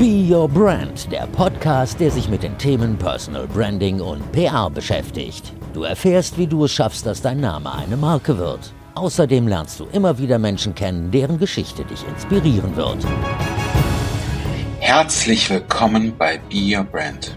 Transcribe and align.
Be 0.00 0.26
Your 0.26 0.48
Brand, 0.48 1.12
der 1.12 1.26
Podcast, 1.26 2.00
der 2.00 2.10
sich 2.10 2.26
mit 2.30 2.42
den 2.42 2.56
Themen 2.56 2.96
Personal 2.96 3.46
Branding 3.46 4.00
und 4.00 4.32
PR 4.32 4.70
beschäftigt. 4.70 5.52
Du 5.74 5.82
erfährst, 5.82 6.38
wie 6.38 6.46
du 6.46 6.64
es 6.64 6.72
schaffst, 6.72 7.04
dass 7.04 7.20
dein 7.20 7.38
Name 7.38 7.70
eine 7.70 7.98
Marke 7.98 8.38
wird. 8.38 8.72
Außerdem 8.94 9.46
lernst 9.46 9.78
du 9.78 9.84
immer 9.92 10.16
wieder 10.16 10.38
Menschen 10.38 10.74
kennen, 10.74 11.10
deren 11.10 11.38
Geschichte 11.38 11.84
dich 11.84 12.02
inspirieren 12.08 12.74
wird. 12.76 13.04
Herzlich 14.78 15.50
willkommen 15.50 16.16
bei 16.16 16.38
Be 16.48 16.78
Your 16.78 16.84
Brand. 16.84 17.36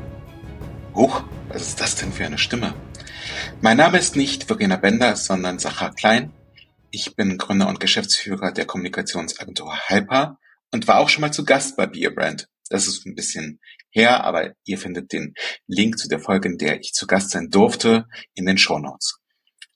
Huch, 0.96 1.22
was 1.50 1.64
ist 1.64 1.82
das 1.82 1.98
denn 1.98 2.14
für 2.14 2.26
eine 2.26 2.38
Stimme? 2.38 2.74
Mein 3.60 3.76
Name 3.76 3.98
ist 3.98 4.16
nicht 4.16 4.46
Verena 4.46 4.78
Bender, 4.78 5.18
sondern 5.18 5.60
Sacha 5.60 5.90
Klein. 5.90 6.32
Ich 6.92 7.18
bin 7.18 7.38
Gründer 7.38 7.68
und 7.68 7.82
Geschäftsführer 7.82 8.54
der 8.54 8.64
Kommunikationsagentur 8.64 9.76
Hyper 9.90 10.38
und 10.72 10.88
war 10.88 11.00
auch 11.00 11.10
schon 11.10 11.24
mal 11.24 11.34
zu 11.34 11.44
Gast 11.44 11.76
bei 11.76 11.88
Be 11.88 12.08
Your 12.08 12.16
Brand. 12.16 12.48
Das 12.74 12.88
ist 12.88 13.06
ein 13.06 13.14
bisschen 13.14 13.60
her, 13.92 14.24
aber 14.24 14.56
ihr 14.66 14.80
findet 14.80 15.14
den 15.14 15.36
Link 15.68 16.00
zu 16.00 16.08
der 16.08 16.20
Folge, 16.20 16.50
in 16.50 16.58
der 16.58 16.80
ich 16.80 16.92
zu 16.94 17.06
Gast 17.06 17.30
sein 17.30 17.52
durfte, 17.52 18.08
in 18.34 18.48
den 18.48 18.58
Show 18.58 18.80
Notes. 18.80 19.20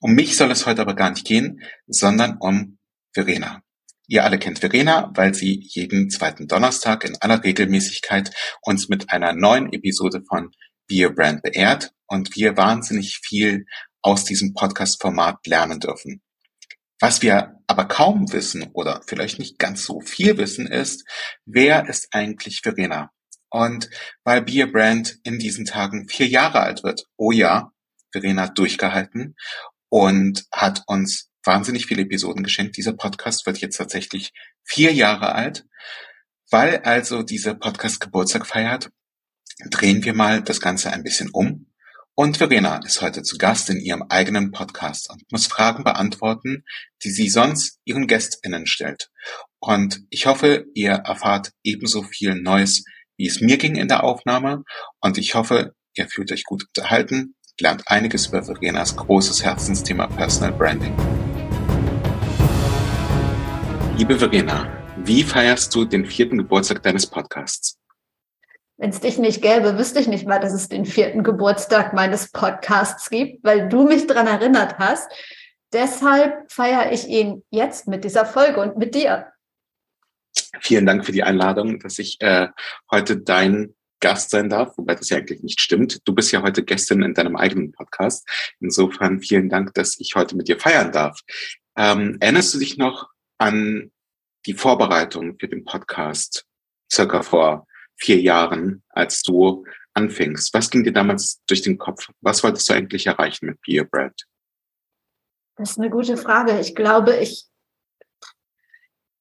Um 0.00 0.14
mich 0.14 0.36
soll 0.36 0.50
es 0.50 0.66
heute 0.66 0.80
aber 0.80 0.96
gar 0.96 1.10
nicht 1.10 1.24
gehen, 1.24 1.62
sondern 1.86 2.38
um 2.40 2.78
Verena. 3.12 3.62
Ihr 4.08 4.24
alle 4.24 4.40
kennt 4.40 4.58
Verena, 4.58 5.12
weil 5.14 5.32
sie 5.32 5.60
jeden 5.62 6.10
zweiten 6.10 6.48
Donnerstag 6.48 7.04
in 7.04 7.16
aller 7.20 7.44
Regelmäßigkeit 7.44 8.34
uns 8.62 8.88
mit 8.88 9.10
einer 9.12 9.32
neuen 9.32 9.72
Episode 9.72 10.24
von 10.28 10.50
Be 10.88 11.08
Brand 11.08 11.42
beehrt 11.42 11.92
und 12.08 12.34
wir 12.34 12.56
wahnsinnig 12.56 13.20
viel 13.22 13.64
aus 14.02 14.24
diesem 14.24 14.54
Podcast-Format 14.54 15.46
lernen 15.46 15.78
dürfen. 15.78 16.20
Was 17.00 17.22
wir 17.22 17.54
aber 17.66 17.86
kaum 17.86 18.32
wissen 18.32 18.70
oder 18.72 19.02
vielleicht 19.06 19.38
nicht 19.38 19.58
ganz 19.58 19.84
so 19.84 20.00
viel 20.00 20.36
wissen 20.36 20.66
ist, 20.66 21.04
wer 21.46 21.88
ist 21.88 22.08
eigentlich 22.12 22.60
Verena? 22.62 23.10
Und 23.50 23.88
weil 24.24 24.42
Be 24.42 24.62
a 24.62 24.66
Brand 24.66 25.18
in 25.22 25.38
diesen 25.38 25.64
Tagen 25.64 26.08
vier 26.08 26.26
Jahre 26.26 26.60
alt 26.60 26.82
wird, 26.82 27.04
oh 27.16 27.30
ja, 27.30 27.70
Verena 28.12 28.42
hat 28.42 28.58
durchgehalten 28.58 29.36
und 29.88 30.44
hat 30.52 30.82
uns 30.86 31.30
wahnsinnig 31.44 31.86
viele 31.86 32.02
Episoden 32.02 32.42
geschenkt. 32.42 32.76
Dieser 32.76 32.92
Podcast 32.92 33.46
wird 33.46 33.58
jetzt 33.58 33.76
tatsächlich 33.76 34.32
vier 34.64 34.92
Jahre 34.92 35.34
alt. 35.34 35.64
Weil 36.50 36.78
also 36.78 37.22
dieser 37.22 37.54
Podcast 37.54 38.00
Geburtstag 38.00 38.46
feiert, 38.46 38.90
drehen 39.70 40.04
wir 40.04 40.14
mal 40.14 40.42
das 40.42 40.60
Ganze 40.60 40.90
ein 40.92 41.02
bisschen 41.02 41.30
um 41.30 41.66
und 42.18 42.36
Verena 42.36 42.80
ist 42.84 43.00
heute 43.00 43.22
zu 43.22 43.38
Gast 43.38 43.70
in 43.70 43.78
ihrem 43.78 44.02
eigenen 44.08 44.50
Podcast 44.50 45.08
und 45.08 45.22
muss 45.30 45.46
Fragen 45.46 45.84
beantworten, 45.84 46.64
die 47.04 47.10
sie 47.10 47.28
sonst 47.28 47.78
ihren 47.84 48.08
GästInnen 48.08 48.66
stellt. 48.66 49.08
Und 49.60 50.00
ich 50.10 50.26
hoffe, 50.26 50.66
ihr 50.74 50.94
erfahrt 50.94 51.52
ebenso 51.62 52.02
viel 52.02 52.34
Neues, 52.34 52.82
wie 53.16 53.28
es 53.28 53.40
mir 53.40 53.56
ging 53.56 53.76
in 53.76 53.86
der 53.86 54.02
Aufnahme. 54.02 54.64
Und 55.00 55.16
ich 55.16 55.36
hoffe, 55.36 55.76
ihr 55.94 56.08
fühlt 56.08 56.32
euch 56.32 56.42
gut 56.42 56.64
unterhalten, 56.74 57.36
lernt 57.60 57.86
einiges 57.86 58.26
über 58.26 58.42
Verenas 58.42 58.96
großes 58.96 59.44
Herzensthema 59.44 60.08
Personal 60.08 60.50
Branding. 60.50 60.96
Liebe 63.96 64.18
Verena, 64.18 64.66
wie 64.96 65.22
feierst 65.22 65.72
du 65.72 65.84
den 65.84 66.04
vierten 66.04 66.38
Geburtstag 66.38 66.82
deines 66.82 67.06
Podcasts? 67.06 67.77
Wenn 68.78 68.90
es 68.90 69.00
dich 69.00 69.18
nicht 69.18 69.42
gäbe, 69.42 69.76
wüsste 69.76 69.98
ich 69.98 70.06
nicht 70.06 70.26
mal, 70.26 70.38
dass 70.38 70.52
es 70.52 70.68
den 70.68 70.84
vierten 70.84 71.24
Geburtstag 71.24 71.92
meines 71.94 72.30
Podcasts 72.30 73.10
gibt, 73.10 73.42
weil 73.42 73.68
du 73.68 73.82
mich 73.82 74.06
dran 74.06 74.28
erinnert 74.28 74.78
hast. 74.78 75.10
Deshalb 75.72 76.50
feiere 76.50 76.92
ich 76.92 77.08
ihn 77.08 77.42
jetzt 77.50 77.88
mit 77.88 78.04
dieser 78.04 78.24
Folge 78.24 78.60
und 78.60 78.76
mit 78.76 78.94
dir. 78.94 79.32
Vielen 80.60 80.86
Dank 80.86 81.04
für 81.04 81.10
die 81.10 81.24
Einladung, 81.24 81.80
dass 81.80 81.98
ich 81.98 82.20
äh, 82.20 82.48
heute 82.88 83.16
dein 83.18 83.74
Gast 83.98 84.30
sein 84.30 84.48
darf, 84.48 84.78
wobei 84.78 84.94
das 84.94 85.08
ja 85.08 85.16
eigentlich 85.16 85.42
nicht 85.42 85.60
stimmt. 85.60 86.06
Du 86.06 86.14
bist 86.14 86.30
ja 86.30 86.42
heute 86.42 86.62
Gästin 86.62 87.02
in 87.02 87.14
deinem 87.14 87.34
eigenen 87.34 87.72
Podcast. 87.72 88.28
Insofern 88.60 89.20
vielen 89.20 89.48
Dank, 89.48 89.74
dass 89.74 89.98
ich 89.98 90.14
heute 90.14 90.36
mit 90.36 90.46
dir 90.46 90.60
feiern 90.60 90.92
darf. 90.92 91.20
Ähm, 91.76 92.16
erinnerst 92.20 92.54
du 92.54 92.60
dich 92.60 92.78
noch 92.78 93.08
an 93.38 93.90
die 94.46 94.54
Vorbereitung 94.54 95.36
für 95.40 95.48
den 95.48 95.64
Podcast 95.64 96.46
circa 96.90 97.22
vor 97.22 97.66
vier 97.98 98.20
Jahren, 98.20 98.82
als 98.88 99.22
du 99.22 99.64
anfingst? 99.94 100.54
Was 100.54 100.70
ging 100.70 100.84
dir 100.84 100.92
damals 100.92 101.42
durch 101.46 101.62
den 101.62 101.78
Kopf? 101.78 102.08
Was 102.20 102.42
wolltest 102.42 102.68
du 102.68 102.72
eigentlich 102.72 103.06
erreichen 103.06 103.46
mit 103.46 103.60
Be 103.62 103.84
Brand? 103.84 104.24
Das 105.56 105.70
ist 105.70 105.78
eine 105.78 105.90
gute 105.90 106.16
Frage. 106.16 106.58
Ich 106.60 106.74
glaube, 106.74 107.16
ich 107.16 107.46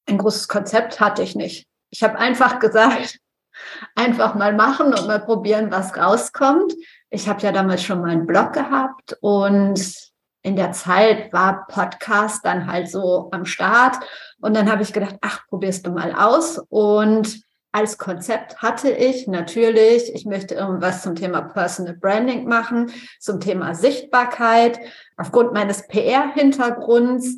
ein 0.07 0.17
großes 0.17 0.47
Konzept 0.47 0.99
hatte 0.99 1.23
ich 1.23 1.35
nicht. 1.35 1.67
Ich 1.89 2.03
habe 2.03 2.17
einfach 2.17 2.59
gesagt, 2.59 3.19
einfach 3.95 4.35
mal 4.35 4.55
machen 4.55 4.87
und 4.87 5.07
mal 5.07 5.19
probieren, 5.19 5.71
was 5.71 5.97
rauskommt. 5.97 6.73
Ich 7.09 7.27
habe 7.27 7.41
ja 7.41 7.51
damals 7.51 7.83
schon 7.83 8.01
mal 8.01 8.11
einen 8.11 8.27
Blog 8.27 8.53
gehabt 8.53 9.17
und 9.21 9.81
in 10.43 10.55
der 10.55 10.71
Zeit 10.71 11.33
war 11.33 11.67
Podcast 11.67 12.45
dann 12.45 12.71
halt 12.71 12.89
so 12.89 13.29
am 13.31 13.45
Start. 13.45 13.97
Und 14.39 14.55
dann 14.55 14.71
habe 14.71 14.81
ich 14.81 14.93
gedacht, 14.93 15.17
ach, 15.21 15.45
probierst 15.47 15.85
du 15.85 15.91
mal 15.91 16.13
aus. 16.13 16.59
Und 16.69 17.41
als 17.71 17.97
Konzept 17.97 18.61
hatte 18.61 18.89
ich 18.89 19.27
natürlich, 19.27 20.13
ich 20.15 20.25
möchte 20.25 20.55
irgendwas 20.55 21.03
zum 21.03 21.15
Thema 21.15 21.41
Personal 21.41 21.95
Branding 21.95 22.47
machen, 22.47 22.91
zum 23.19 23.39
Thema 23.39 23.75
Sichtbarkeit. 23.75 24.79
Aufgrund 25.17 25.53
meines 25.53 25.87
PR-Hintergrunds 25.87 27.37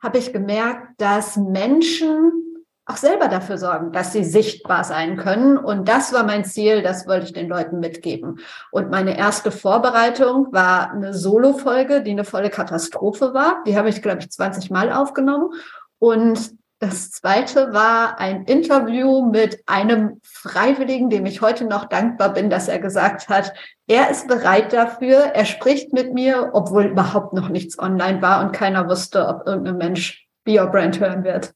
habe 0.00 0.18
ich 0.18 0.32
gemerkt, 0.32 1.00
dass 1.00 1.36
Menschen 1.36 2.42
auch 2.84 2.96
selber 2.96 3.28
dafür 3.28 3.58
sorgen, 3.58 3.92
dass 3.92 4.12
sie 4.12 4.24
sichtbar 4.24 4.84
sein 4.84 5.16
können. 5.16 5.56
Und 5.56 5.88
das 5.88 6.12
war 6.12 6.24
mein 6.24 6.44
Ziel, 6.44 6.82
das 6.82 7.06
wollte 7.06 7.26
ich 7.26 7.32
den 7.32 7.48
Leuten 7.48 7.78
mitgeben. 7.78 8.40
Und 8.70 8.90
meine 8.90 9.16
erste 9.16 9.52
Vorbereitung 9.52 10.52
war 10.52 10.90
eine 10.90 11.14
Solo-Folge, 11.14 12.02
die 12.02 12.10
eine 12.10 12.24
volle 12.24 12.50
Katastrophe 12.50 13.34
war. 13.34 13.62
Die 13.66 13.76
habe 13.76 13.88
ich, 13.88 14.02
glaube 14.02 14.18
ich, 14.18 14.30
20 14.30 14.70
Mal 14.70 14.92
aufgenommen. 14.92 15.50
Und 15.98 16.52
das 16.82 17.12
zweite 17.12 17.72
war 17.72 18.18
ein 18.18 18.42
Interview 18.42 19.30
mit 19.30 19.62
einem 19.66 20.20
Freiwilligen, 20.24 21.10
dem 21.10 21.26
ich 21.26 21.40
heute 21.40 21.64
noch 21.64 21.88
dankbar 21.88 22.34
bin, 22.34 22.50
dass 22.50 22.66
er 22.66 22.80
gesagt 22.80 23.28
hat, 23.28 23.54
er 23.86 24.10
ist 24.10 24.26
bereit 24.26 24.72
dafür, 24.72 25.18
er 25.18 25.44
spricht 25.44 25.92
mit 25.92 26.12
mir, 26.12 26.50
obwohl 26.54 26.86
überhaupt 26.86 27.34
noch 27.34 27.50
nichts 27.50 27.78
online 27.78 28.20
war 28.20 28.44
und 28.44 28.50
keiner 28.50 28.88
wusste, 28.88 29.28
ob 29.28 29.46
irgendein 29.46 29.78
Mensch 29.78 30.26
Be 30.42 30.60
Your 30.60 30.66
Brand 30.66 30.98
hören 30.98 31.22
wird. 31.22 31.54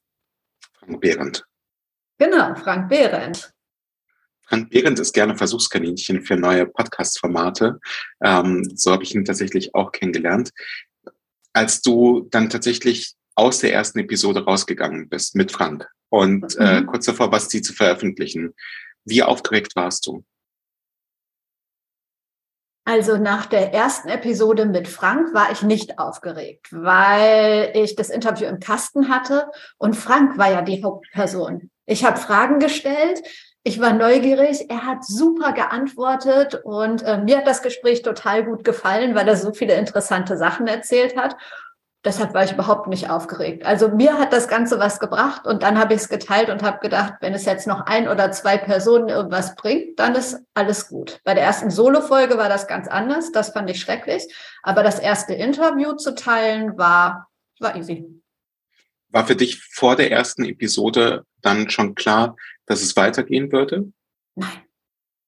Frank 0.79 1.01
Behrendt. 1.01 1.45
Genau, 2.19 2.55
Frank 2.55 2.89
Behrendt. 2.89 3.53
Frank 4.47 4.71
Behrendt 4.71 5.01
ist 5.01 5.13
gerne 5.13 5.37
Versuchskaninchen 5.37 6.23
für 6.23 6.37
neue 6.37 6.67
Podcast-Formate. 6.67 7.81
Ähm, 8.23 8.63
so 8.77 8.93
habe 8.93 9.03
ich 9.03 9.13
ihn 9.13 9.25
tatsächlich 9.25 9.75
auch 9.75 9.91
kennengelernt. 9.91 10.53
Als 11.53 11.83
du 11.83 12.29
dann 12.31 12.49
tatsächlich 12.49 13.16
aus 13.37 13.59
der 13.59 13.73
ersten 13.73 14.01
Episode 14.01 14.45
rausgegangen 14.45 15.09
bist 15.09 15.37
mit 15.37 15.53
Frank 15.53 15.89
und 16.09 16.59
mhm. 16.59 16.65
äh, 16.65 16.83
kurz 16.83 17.07
davor 17.07 17.31
warst, 17.31 17.51
sie 17.51 17.63
zu 17.63 17.73
veröffentlichen. 17.73 18.55
Wie 19.05 19.23
aufgeregt 19.23 19.77
warst 19.77 20.07
du? 20.07 20.25
Also 22.89 23.17
nach 23.17 23.47
der 23.47 23.75
ersten 23.75 24.09
Episode 24.09 24.65
mit 24.65 24.87
Frank 24.87 25.35
war 25.35 25.51
ich 25.51 25.63
nicht 25.63 25.99
aufgeregt, 25.99 26.69
weil 26.71 27.73
ich 27.75 27.97
das 27.97 28.11
Interview 28.11 28.47
im 28.47 28.61
Kasten 28.61 29.09
hatte 29.09 29.51
und 29.77 29.95
Frank 29.95 30.39
war 30.39 30.53
ja 30.53 30.63
die 30.63 30.85
Hauptperson. 30.85 31.71
Ich 31.85 32.05
habe 32.05 32.17
Fragen 32.17 32.61
gestellt, 32.61 33.23
ich 33.65 33.81
war 33.81 33.93
neugierig, 33.93 34.71
er 34.71 34.87
hat 34.87 35.05
super 35.05 35.53
geantwortet 35.53 36.61
und 36.63 37.03
äh, 37.03 37.19
mir 37.19 37.39
hat 37.39 37.49
das 37.49 37.63
Gespräch 37.63 38.03
total 38.03 38.45
gut 38.45 38.63
gefallen, 38.63 39.17
weil 39.17 39.27
er 39.27 39.37
so 39.37 39.53
viele 39.53 39.75
interessante 39.75 40.37
Sachen 40.37 40.69
erzählt 40.69 41.17
hat. 41.17 41.37
Deshalb 42.07 42.35
war 42.35 42.45
ich 42.45 42.53
überhaupt 42.53 42.87
nicht 42.87 43.11
aufgeregt. 43.11 43.67
Also 43.67 43.89
mir 43.89 44.17
hat 44.17 44.33
das 44.33 44.47
Ganze 44.47 44.79
was 44.79 45.01
gebracht 45.01 45.45
und 45.45 45.65
dann 45.65 45.77
habe 45.77 45.93
ich 45.93 46.03
es 46.03 46.09
geteilt 46.09 46.51
und 46.51 46.63
habe 46.63 46.79
gedacht, 46.79 47.15
wenn 47.21 47.35
es 47.35 47.45
jetzt 47.45 47.67
noch 47.67 47.81
ein 47.87 48.07
oder 48.07 48.31
zwei 48.31 48.57
Personen 48.59 49.09
irgendwas 49.09 49.57
bringt, 49.57 49.99
dann 49.99 50.15
ist 50.15 50.39
alles 50.55 50.87
gut. 50.87 51.21
Bei 51.25 51.35
der 51.35 51.43
ersten 51.43 51.69
Solo-Folge 51.69 52.39
war 52.39 52.49
das 52.49 52.69
ganz 52.69 52.87
anders. 52.87 53.33
Das 53.33 53.49
fand 53.49 53.69
ich 53.71 53.81
schrecklich. 53.81 54.23
Aber 54.63 54.85
das 54.85 55.01
erste 55.01 55.35
Interview 55.35 55.95
zu 55.95 56.15
teilen 56.15 56.79
war, 56.79 57.29
war 57.59 57.75
easy. 57.75 58.07
War 59.09 59.27
für 59.27 59.35
dich 59.35 59.61
vor 59.73 59.97
der 59.97 60.13
ersten 60.13 60.45
Episode 60.45 61.25
dann 61.43 61.71
schon 61.71 61.97
klar, 61.97 62.37
dass 62.67 62.83
es 62.83 62.95
weitergehen 62.95 63.51
würde? 63.51 63.91
Nein, 64.37 64.63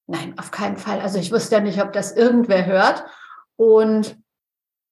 nein, 0.07 0.33
auf 0.39 0.51
keinen 0.51 0.77
Fall. 0.77 1.01
Also 1.01 1.19
ich 1.19 1.29
wusste 1.29 1.55
ja 1.55 1.61
nicht, 1.61 1.81
ob 1.81 1.91
das 1.91 2.15
irgendwer 2.15 2.65
hört. 2.65 3.03
Und 3.57 4.17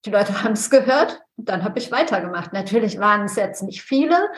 die 0.04 0.10
Leute 0.10 0.42
haben 0.42 0.52
es 0.52 0.68
gehört 0.68 1.22
und 1.38 1.48
dann 1.48 1.64
habe 1.64 1.78
ich 1.78 1.92
weitergemacht. 1.92 2.52
Natürlich 2.52 2.98
waren 2.98 3.24
es 3.24 3.36
jetzt 3.36 3.62
nicht 3.62 3.82
viele, 3.82 4.28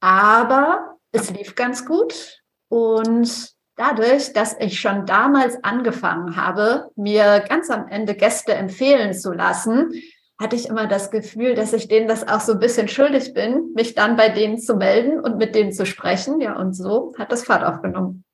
aber 0.00 0.96
es 1.12 1.30
lief 1.30 1.54
ganz 1.54 1.86
gut. 1.86 2.40
Und 2.68 3.52
dadurch, 3.76 4.32
dass 4.32 4.56
ich 4.58 4.80
schon 4.80 5.06
damals 5.06 5.62
angefangen 5.62 6.36
habe, 6.36 6.90
mir 6.96 7.40
ganz 7.48 7.70
am 7.70 7.86
Ende 7.88 8.14
Gäste 8.14 8.54
empfehlen 8.54 9.14
zu 9.14 9.32
lassen, 9.32 9.92
hatte 10.40 10.56
ich 10.56 10.68
immer 10.68 10.88
das 10.88 11.12
Gefühl, 11.12 11.54
dass 11.54 11.72
ich 11.72 11.86
denen 11.86 12.08
das 12.08 12.26
auch 12.26 12.40
so 12.40 12.52
ein 12.54 12.58
bisschen 12.58 12.88
schuldig 12.88 13.32
bin, 13.32 13.72
mich 13.74 13.94
dann 13.94 14.16
bei 14.16 14.28
denen 14.28 14.58
zu 14.58 14.74
melden 14.74 15.20
und 15.20 15.36
mit 15.36 15.54
denen 15.54 15.72
zu 15.72 15.86
sprechen. 15.86 16.40
Ja, 16.40 16.56
und 16.56 16.74
so 16.74 17.14
hat 17.16 17.30
das 17.30 17.44
Fahrt 17.44 17.62
aufgenommen. 17.62 18.24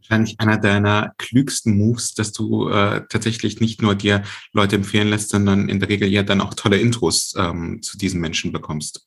Wahrscheinlich 0.00 0.40
einer 0.40 0.58
deiner 0.58 1.14
klügsten 1.18 1.76
Moves, 1.76 2.14
dass 2.14 2.32
du 2.32 2.68
äh, 2.68 3.06
tatsächlich 3.08 3.60
nicht 3.60 3.82
nur 3.82 3.94
dir 3.94 4.22
Leute 4.52 4.76
empfehlen 4.76 5.08
lässt, 5.08 5.30
sondern 5.30 5.68
in 5.68 5.80
der 5.80 5.88
Regel 5.88 6.08
ja 6.08 6.22
dann 6.22 6.40
auch 6.40 6.54
tolle 6.54 6.78
Intros 6.78 7.34
ähm, 7.36 7.80
zu 7.82 7.98
diesen 7.98 8.20
Menschen 8.20 8.52
bekommst. 8.52 9.06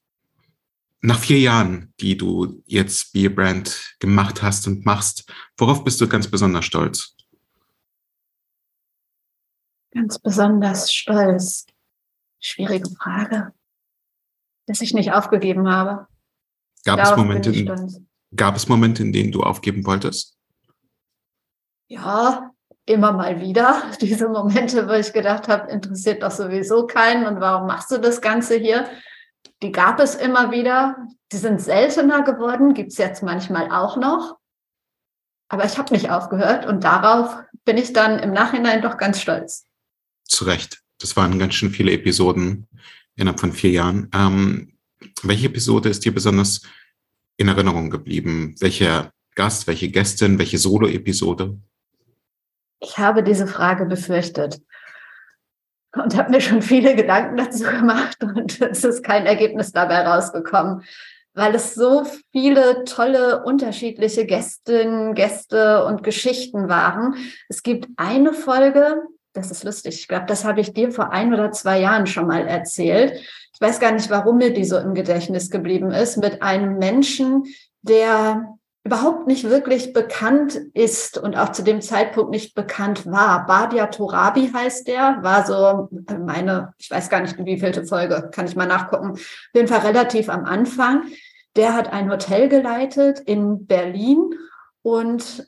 Nach 1.02 1.20
vier 1.20 1.40
Jahren, 1.40 1.94
die 2.00 2.16
du 2.16 2.64
jetzt 2.66 3.12
Be 3.12 3.28
a 3.28 3.30
Brand 3.30 3.96
gemacht 4.00 4.42
hast 4.42 4.68
und 4.68 4.86
machst, 4.86 5.30
worauf 5.58 5.84
bist 5.84 6.00
du 6.00 6.08
ganz 6.08 6.30
besonders 6.30 6.64
stolz? 6.64 7.18
Ganz 9.92 10.18
besonders 10.18 10.94
stolz. 10.94 11.66
Schwierige 12.40 12.90
Frage. 12.90 13.54
Dass 14.66 14.80
ich 14.82 14.94
nicht 14.94 15.12
aufgegeben 15.12 15.68
habe. 15.68 16.08
Gab 16.86 17.00
es, 17.00 17.16
Momente, 17.16 18.00
gab 18.36 18.56
es 18.56 18.68
Momente, 18.68 19.04
in 19.04 19.14
denen 19.14 19.32
du 19.32 19.42
aufgeben 19.42 19.86
wolltest? 19.86 20.33
Ja, 21.94 22.52
immer 22.88 23.12
mal 23.12 23.40
wieder. 23.40 23.84
Diese 24.02 24.28
Momente, 24.28 24.88
wo 24.88 24.94
ich 24.94 25.14
gedacht 25.14 25.48
habe, 25.48 25.72
interessiert 25.72 26.24
doch 26.24 26.32
sowieso 26.32 26.88
keinen 26.88 27.28
und 27.28 27.40
warum 27.40 27.68
machst 27.68 27.92
du 27.92 28.00
das 28.00 28.20
Ganze 28.20 28.58
hier? 28.58 28.90
Die 29.62 29.72
gab 29.72 30.00
es 30.00 30.16
immer 30.16 30.52
wieder. 30.52 30.98
Die 31.32 31.38
sind 31.38 31.62
seltener 31.62 32.24
geworden, 32.24 32.74
gibt 32.74 32.92
es 32.92 32.98
jetzt 32.98 33.22
manchmal 33.22 33.72
auch 33.72 33.96
noch. 33.96 34.38
Aber 35.50 35.66
ich 35.66 35.78
habe 35.78 35.94
nicht 35.94 36.10
aufgehört 36.10 36.66
und 36.66 36.84
darauf 36.84 37.44
bin 37.64 37.78
ich 37.78 37.94
dann 37.94 38.18
im 38.18 38.34
Nachhinein 38.34 38.82
doch 38.82 38.98
ganz 38.98 39.22
stolz. 39.22 39.68
Zu 40.24 40.46
Recht. 40.46 40.82
Das 41.00 41.16
waren 41.16 41.38
ganz 41.38 41.54
schön 41.54 41.70
viele 41.70 41.92
Episoden 41.92 42.68
innerhalb 43.16 43.40
von 43.40 43.54
vier 43.54 43.70
Jahren. 43.70 44.10
Ähm, 44.16 44.74
welche 45.22 45.46
Episode 45.46 45.90
ist 45.90 46.04
dir 46.06 46.14
besonders 46.14 46.62
in 47.38 47.50
Erinnerung 47.50 47.92
geblieben? 47.92 48.56
Welcher 48.60 49.12
Gast, 49.36 49.68
welche 49.68 49.90
Gästin, 49.90 50.40
welche 50.40 50.58
Solo-Episode? 50.58 51.60
Ich 52.84 52.98
habe 52.98 53.24
diese 53.24 53.48
Frage 53.48 53.86
befürchtet 53.86 54.62
und 55.96 56.18
habe 56.18 56.32
mir 56.32 56.42
schon 56.42 56.62
viele 56.62 56.96
Gedanken 56.96 57.38
dazu 57.38 57.64
gemacht 57.64 58.22
und 58.24 58.60
es 58.62 58.84
ist 58.84 59.04
kein 59.04 59.26
Ergebnis 59.26 59.72
dabei 59.72 60.06
rausgekommen, 60.06 60.84
weil 61.34 61.56
es 61.56 61.76
so 61.76 62.06
viele 62.32 62.84
tolle 62.84 63.44
unterschiedliche 63.44 64.26
Gästinnen, 64.26 65.14
Gäste 65.14 65.86
und 65.86 66.04
Geschichten 66.04 66.68
waren. 66.68 67.16
Es 67.48 67.64
gibt 67.64 67.88
eine 67.96 68.34
Folge, 68.34 69.02
das 69.32 69.50
ist 69.50 69.64
lustig, 69.64 69.96
ich 69.96 70.08
glaube, 70.08 70.26
das 70.28 70.44
habe 70.44 70.60
ich 70.60 70.74
dir 70.74 70.92
vor 70.92 71.12
ein 71.12 71.34
oder 71.34 71.52
zwei 71.52 71.80
Jahren 71.80 72.06
schon 72.06 72.28
mal 72.28 72.46
erzählt. 72.48 73.14
Ich 73.54 73.62
weiß 73.62 73.80
gar 73.80 73.94
nicht, 73.94 74.10
warum 74.10 74.38
mir 74.38 74.52
die 74.52 74.66
so 74.66 74.78
im 74.78 74.94
Gedächtnis 74.94 75.50
geblieben 75.50 75.92
ist, 75.92 76.18
mit 76.18 76.42
einem 76.42 76.80
Menschen, 76.80 77.44
der 77.82 78.58
überhaupt 78.86 79.28
nicht 79.28 79.46
wirklich 79.46 79.94
bekannt 79.94 80.56
ist 80.74 81.18
und 81.18 81.38
auch 81.38 81.54
zu 81.54 81.64
dem 81.64 81.82
Zeitpunkt 81.82 82.32
nicht 82.32 82.54
bekannt 82.54 83.06
war. 83.06 83.46
Badia 83.46 83.88
Torabi 83.88 84.52
heißt 84.54 84.88
der, 84.88 85.20
war 85.22 85.46
so 85.46 85.90
meine, 86.20 86.74
ich 86.78 86.92
weiß 86.92 87.10
gar 87.10 87.22
nicht, 87.22 87.38
wie 87.38 87.60
vielte 87.60 87.86
Folge, 87.86 88.30
kann 88.34 88.46
ich 88.46 88.58
mal 88.58 88.68
nachgucken, 88.68 89.12
auf 89.12 89.50
jeden 89.54 89.70
Fall 89.70 89.80
relativ 89.80 90.30
am 90.30 90.44
Anfang. 90.44 91.04
Der 91.56 91.74
hat 91.74 91.94
ein 91.94 92.10
Hotel 92.12 92.50
geleitet 92.50 93.20
in 93.22 93.66
Berlin 93.68 94.32
und 94.82 95.48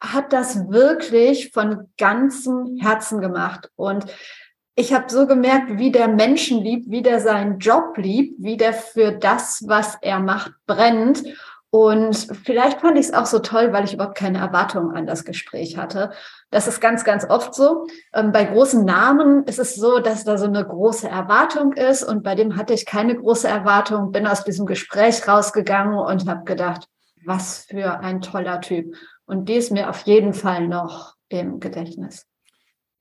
hat 0.00 0.32
das 0.32 0.68
wirklich 0.68 1.52
von 1.52 1.88
ganzem 1.96 2.78
Herzen 2.80 3.20
gemacht. 3.20 3.70
Und 3.76 4.06
ich 4.74 4.92
habe 4.92 5.10
so 5.10 5.26
gemerkt, 5.26 5.78
wie 5.78 5.90
der 5.90 6.06
Menschen 6.08 6.62
liebt, 6.62 6.90
wie 6.90 7.02
der 7.02 7.20
seinen 7.20 7.58
Job 7.58 7.96
liebt, 7.96 8.42
wie 8.42 8.56
der 8.56 8.72
für 8.72 9.12
das, 9.12 9.64
was 9.66 9.98
er 10.02 10.20
macht, 10.20 10.52
brennt. 10.66 11.24
Und 11.70 12.16
vielleicht 12.44 12.80
fand 12.80 12.98
ich 12.98 13.06
es 13.06 13.14
auch 13.14 13.26
so 13.26 13.40
toll, 13.40 13.72
weil 13.72 13.84
ich 13.84 13.92
überhaupt 13.92 14.16
keine 14.16 14.38
Erwartungen 14.38 14.96
an 14.96 15.06
das 15.06 15.24
Gespräch 15.24 15.76
hatte. 15.76 16.12
Das 16.50 16.66
ist 16.66 16.80
ganz, 16.80 17.04
ganz 17.04 17.26
oft 17.28 17.54
so. 17.54 17.86
Ähm, 18.14 18.32
bei 18.32 18.44
großen 18.44 18.84
Namen 18.86 19.44
ist 19.44 19.58
es 19.58 19.74
so, 19.74 19.98
dass 19.98 20.24
da 20.24 20.38
so 20.38 20.46
eine 20.46 20.64
große 20.64 21.06
Erwartung 21.06 21.74
ist. 21.74 22.02
Und 22.02 22.22
bei 22.22 22.34
dem 22.34 22.56
hatte 22.56 22.72
ich 22.72 22.86
keine 22.86 23.14
große 23.16 23.46
Erwartung, 23.46 24.12
bin 24.12 24.26
aus 24.26 24.44
diesem 24.44 24.64
Gespräch 24.64 25.28
rausgegangen 25.28 25.98
und 25.98 26.26
habe 26.26 26.44
gedacht, 26.44 26.88
was 27.26 27.66
für 27.68 28.00
ein 28.00 28.22
toller 28.22 28.62
Typ. 28.62 28.94
Und 29.26 29.50
die 29.50 29.54
ist 29.54 29.70
mir 29.70 29.90
auf 29.90 30.00
jeden 30.02 30.32
Fall 30.32 30.68
noch 30.68 31.16
im 31.28 31.60
Gedächtnis. 31.60 32.24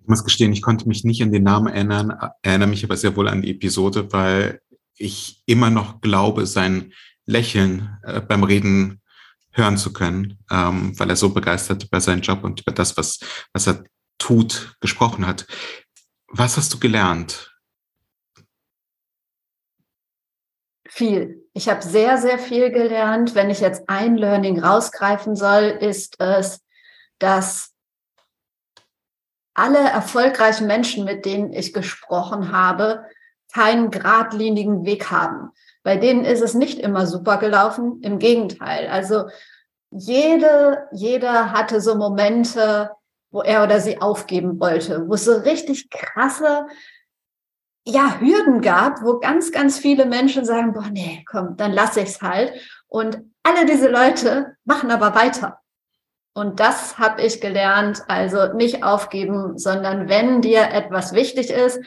Ich 0.02 0.08
muss 0.08 0.26
gestehen, 0.26 0.52
ich 0.52 0.62
konnte 0.62 0.90
mich 0.90 1.06
nicht 1.06 1.24
an 1.24 1.32
den 1.32 1.44
Namen 1.44 1.68
erinnern, 1.68 2.14
erinnere 2.42 2.68
mich 2.68 2.84
aber 2.84 2.98
sehr 2.98 3.16
wohl 3.16 3.30
an 3.30 3.42
die 3.42 3.52
Episode, 3.52 4.12
weil 4.12 4.60
ich 4.98 5.42
immer 5.46 5.70
noch 5.70 6.02
glaube, 6.02 6.46
sein 6.46 6.92
Lächeln 7.28 8.00
äh, 8.04 8.22
beim 8.22 8.44
Reden 8.44 9.02
hören 9.52 9.78
zu 9.78 9.94
können, 9.94 10.40
ähm, 10.50 10.98
weil 11.00 11.10
er 11.10 11.16
so 11.16 11.30
begeistert 11.30 11.84
über 11.84 12.02
seinen 12.02 12.22
Job 12.22 12.44
und 12.44 12.62
über 12.62 12.72
das, 12.72 12.98
was, 12.98 13.20
was 13.54 13.68
er 13.68 13.84
tut, 14.18 14.76
gesprochen 14.80 15.28
hat. 15.28 15.46
Was 16.28 16.58
hast 16.58 16.74
du 16.74 16.80
gelernt? 16.80 17.54
Viel. 20.88 21.48
Ich 21.54 21.70
habe 21.70 21.82
sehr, 21.82 22.18
sehr 22.18 22.40
viel 22.40 22.72
gelernt. 22.72 23.36
Wenn 23.36 23.50
ich 23.50 23.60
jetzt 23.60 23.90
ein 23.90 24.18
Learning 24.18 24.60
rausgreifen 24.60 25.36
soll, 25.36 25.64
ist 25.64 26.20
es, 26.20 26.64
dass 27.20 27.74
alle 29.54 29.80
erfolgreichen 29.80 30.68
Menschen, 30.68 31.04
mit 31.04 31.26
denen 31.26 31.52
ich 31.52 31.74
gesprochen 31.74 32.52
habe, 32.52 33.06
keinen 33.54 33.90
geradlinigen 33.90 34.86
Weg 34.86 35.10
haben. 35.10 35.52
Bei 35.88 35.96
denen 35.96 36.26
ist 36.26 36.42
es 36.42 36.54
nicht 36.54 36.80
immer 36.80 37.08
super 37.08 37.38
gelaufen, 37.38 38.02
im 38.02 38.20
Gegenteil. 38.20 38.90
Also 38.90 39.30
jede, 39.90 40.86
jeder 40.92 41.54
hatte 41.54 41.80
so 41.80 41.96
Momente, 41.96 42.92
wo 43.32 43.42
er 43.42 43.64
oder 43.64 43.80
sie 43.80 44.02
aufgeben 44.02 44.60
wollte, 44.60 45.08
wo 45.08 45.14
es 45.14 45.24
so 45.24 45.32
richtig 45.32 45.90
krasse 45.90 46.68
ja, 47.86 48.20
Hürden 48.20 48.60
gab, 48.60 49.02
wo 49.02 49.20
ganz, 49.20 49.54
ganz 49.54 49.80
viele 49.80 50.06
Menschen 50.06 50.44
sagen, 50.44 50.74
boah, 50.74 50.90
nee, 50.92 51.24
komm, 51.26 51.56
dann 51.56 51.72
lasse 51.72 52.02
ich 52.02 52.10
es 52.10 52.22
halt. 52.22 52.52
Und 52.90 53.22
alle 53.44 53.66
diese 53.66 53.88
Leute 53.88 54.58
machen 54.66 54.92
aber 54.92 55.16
weiter. 55.16 55.62
Und 56.34 56.60
das 56.60 56.98
habe 56.98 57.22
ich 57.22 57.40
gelernt, 57.40 58.04
also 58.10 58.52
nicht 58.52 58.84
aufgeben, 58.84 59.58
sondern 59.58 60.10
wenn 60.10 60.42
dir 60.42 60.64
etwas 60.70 61.14
wichtig 61.14 61.50
ist, 61.50 61.80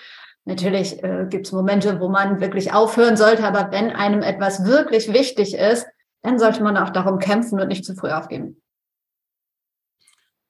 Natürlich 0.44 1.02
äh, 1.02 1.26
gibt 1.28 1.46
es 1.46 1.52
Momente, 1.52 2.00
wo 2.00 2.08
man 2.08 2.40
wirklich 2.40 2.72
aufhören 2.72 3.16
sollte, 3.16 3.44
aber 3.44 3.70
wenn 3.70 3.90
einem 3.90 4.22
etwas 4.22 4.64
wirklich 4.64 5.12
wichtig 5.12 5.54
ist, 5.54 5.87
dann 6.22 6.38
sollte 6.38 6.62
man 6.62 6.76
auch 6.76 6.90
darum 6.90 7.19
kämpfen 7.19 7.60
und 7.60 7.69
nicht 7.69 7.84
zu 7.84 7.94
früh 7.94 8.11
aufgeben. 8.11 8.62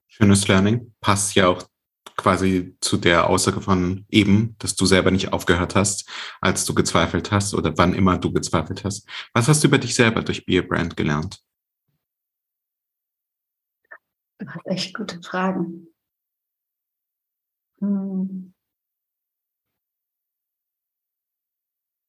Schönes 0.08 0.48
Learning. 0.48 0.94
Passt 1.00 1.34
ja 1.34 1.48
auch 1.48 1.64
quasi 2.16 2.76
zu 2.80 2.98
der 2.98 3.30
Aussage 3.30 3.60
von 3.60 4.04
eben, 4.10 4.54
dass 4.58 4.76
du 4.76 4.84
selber 4.84 5.10
nicht 5.10 5.32
aufgehört 5.32 5.74
hast, 5.74 6.08
als 6.40 6.64
du 6.64 6.74
gezweifelt 6.74 7.30
hast 7.30 7.54
oder 7.54 7.76
wann 7.78 7.94
immer 7.94 8.18
du 8.18 8.32
gezweifelt 8.32 8.84
hast. 8.84 9.08
Was 9.32 9.48
hast 9.48 9.62
du 9.62 9.68
über 9.68 9.78
dich 9.78 9.94
selber 9.94 10.22
durch 10.22 10.44
Beer 10.44 10.66
Brand 10.66 10.96
gelernt? 10.96 11.42
Du 14.38 14.46
hast 14.46 14.66
echt 14.66 14.94
gute 14.94 15.20
Fragen. 15.22 15.88
Hm. 17.80 18.49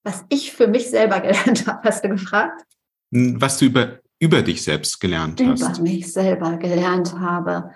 Was 0.03 0.25
ich 0.29 0.51
für 0.51 0.67
mich 0.67 0.89
selber 0.89 1.19
gelernt 1.19 1.67
habe, 1.67 1.83
hast 1.83 2.03
du 2.03 2.09
gefragt? 2.09 2.63
Was 3.11 3.57
du 3.57 3.65
über, 3.65 3.99
über 4.19 4.41
dich 4.41 4.63
selbst 4.63 4.99
gelernt 4.99 5.39
über 5.39 5.51
hast. 5.51 5.77
Über 5.77 5.81
mich 5.81 6.11
selber 6.11 6.57
gelernt 6.57 7.13
habe. 7.13 7.73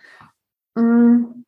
Hm. 0.77 1.46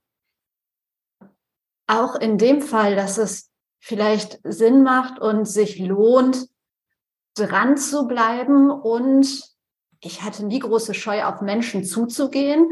Auch 1.90 2.16
in 2.16 2.38
dem 2.38 2.62
Fall, 2.62 2.96
dass 2.96 3.18
es 3.18 3.50
vielleicht 3.80 4.40
Sinn 4.44 4.84
macht 4.84 5.20
und 5.20 5.46
sich 5.46 5.80
lohnt, 5.80 6.48
dran 7.36 7.78
zu 7.78 8.08
bleiben. 8.08 8.70
Und 8.70 9.42
ich 10.02 10.22
hatte 10.22 10.46
nie 10.46 10.60
große 10.60 10.94
Scheu, 10.94 11.24
auf 11.24 11.42
Menschen 11.42 11.86
zuzugehen. 11.86 12.68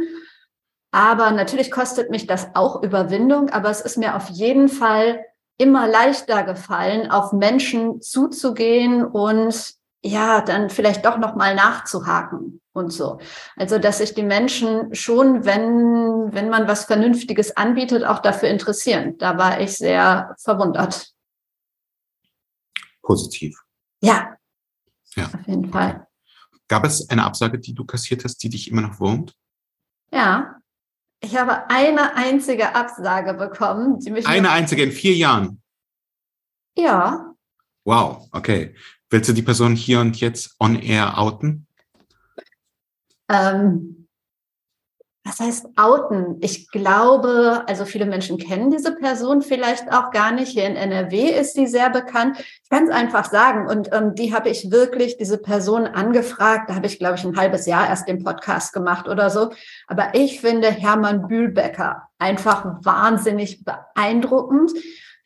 Aber 0.92 1.32
natürlich 1.32 1.72
kostet 1.72 2.10
mich 2.10 2.28
das 2.28 2.50
auch 2.56 2.84
Überwindung. 2.84 3.50
Aber 3.50 3.70
es 3.70 3.80
ist 3.80 3.98
mir 3.98 4.16
auf 4.16 4.30
jeden 4.30 4.68
Fall 4.68 5.24
immer 5.58 5.88
leichter 5.88 6.44
gefallen, 6.44 7.10
auf 7.10 7.32
Menschen 7.34 8.02
zuzugehen 8.02 9.06
und 9.06 9.76
ja, 10.04 10.42
dann 10.42 10.70
vielleicht 10.70 11.04
doch 11.06 11.18
noch 11.18 11.36
mal 11.36 11.56
nachzuhaken 11.56 12.62
und 12.74 12.92
so. 12.92 13.20
Also, 13.56 13.80
dass 13.80 13.98
sich 13.98 14.14
die 14.14 14.24
Menschen 14.24 14.94
schon, 14.94 15.46
wenn, 15.46 16.32
wenn 16.32 16.50
man 16.50 16.68
was 16.68 16.86
Vernünftiges 16.86 17.58
anbietet, 17.58 18.04
auch 18.04 18.20
dafür 18.20 18.50
interessieren. 18.50 19.18
Da 19.18 19.38
war 19.40 19.60
ich 19.62 19.78
sehr 19.78 20.36
verwundert. 20.38 21.12
Positiv. 23.02 23.60
Ja. 24.02 24.36
Ja. 25.16 25.26
Auf 25.26 25.48
jeden 25.48 25.72
Fall. 25.72 26.06
Gab 26.68 26.86
es 26.86 27.10
eine 27.10 27.24
Absage, 27.24 27.58
die 27.58 27.74
du 27.74 27.86
kassiert 27.86 28.24
hast, 28.24 28.38
die 28.44 28.50
dich 28.50 28.70
immer 28.70 28.82
noch 28.82 29.00
wurmt? 29.00 29.34
Ja, 30.12 30.56
ich 31.26 31.36
habe 31.36 31.70
eine 31.70 32.16
einzige 32.16 32.76
Absage 32.76 33.34
bekommen. 33.34 34.00
eine 34.26 34.52
einzige 34.52 34.84
in 34.84 34.92
vier 34.92 35.14
Jahren? 35.14 35.62
Ja. 36.78 37.34
Wow, 37.84 38.28
okay. 38.32 38.76
Willst 39.10 39.30
du 39.30 39.34
die 39.34 39.42
Person 39.42 39.76
hier 39.76 40.00
und 40.00 40.20
jetzt 40.20 40.56
on 40.60 40.76
air 40.76 41.18
outen? 41.18 41.68
Ähm, 43.30 44.05
was 45.28 45.40
heißt 45.40 45.70
outen? 45.76 46.38
Ich 46.42 46.70
glaube, 46.70 47.64
also 47.66 47.86
viele 47.86 48.06
Menschen 48.06 48.38
kennen 48.38 48.70
diese 48.70 48.96
Person 48.96 49.42
vielleicht 49.42 49.92
auch 49.92 50.12
gar 50.12 50.32
nicht. 50.32 50.50
Hier 50.50 50.68
in 50.68 50.76
NRW 50.76 51.32
ist 51.32 51.56
sie 51.56 51.66
sehr 51.66 51.90
bekannt. 51.90 52.38
Ich 52.64 52.70
kann 52.70 52.84
es 52.84 52.92
einfach 52.92 53.26
sagen. 53.26 53.68
Und 53.68 53.92
ähm, 53.92 54.14
die 54.14 54.36
habe 54.36 54.50
ich 54.50 54.70
wirklich, 54.70 55.18
diese 55.18 55.40
Person 55.40 55.88
angefragt. 55.88 56.70
Da 56.70 56.76
habe 56.76 56.86
ich, 56.86 57.00
glaube 57.00 57.16
ich, 57.16 57.24
ein 57.24 57.38
halbes 57.38 57.66
Jahr 57.66 57.90
erst 57.90 58.08
den 58.08 58.24
Podcast 58.24 58.72
gemacht 58.72 59.08
oder 59.08 59.32
so. 59.32 59.52
Aber 59.88 60.14
ich 60.14 60.42
finde 60.42 60.70
Hermann 60.70 61.28
Bühlbecker 61.28 62.04
einfach 62.20 62.78
wahnsinnig 62.84 63.66
beeindruckend. 63.66 64.74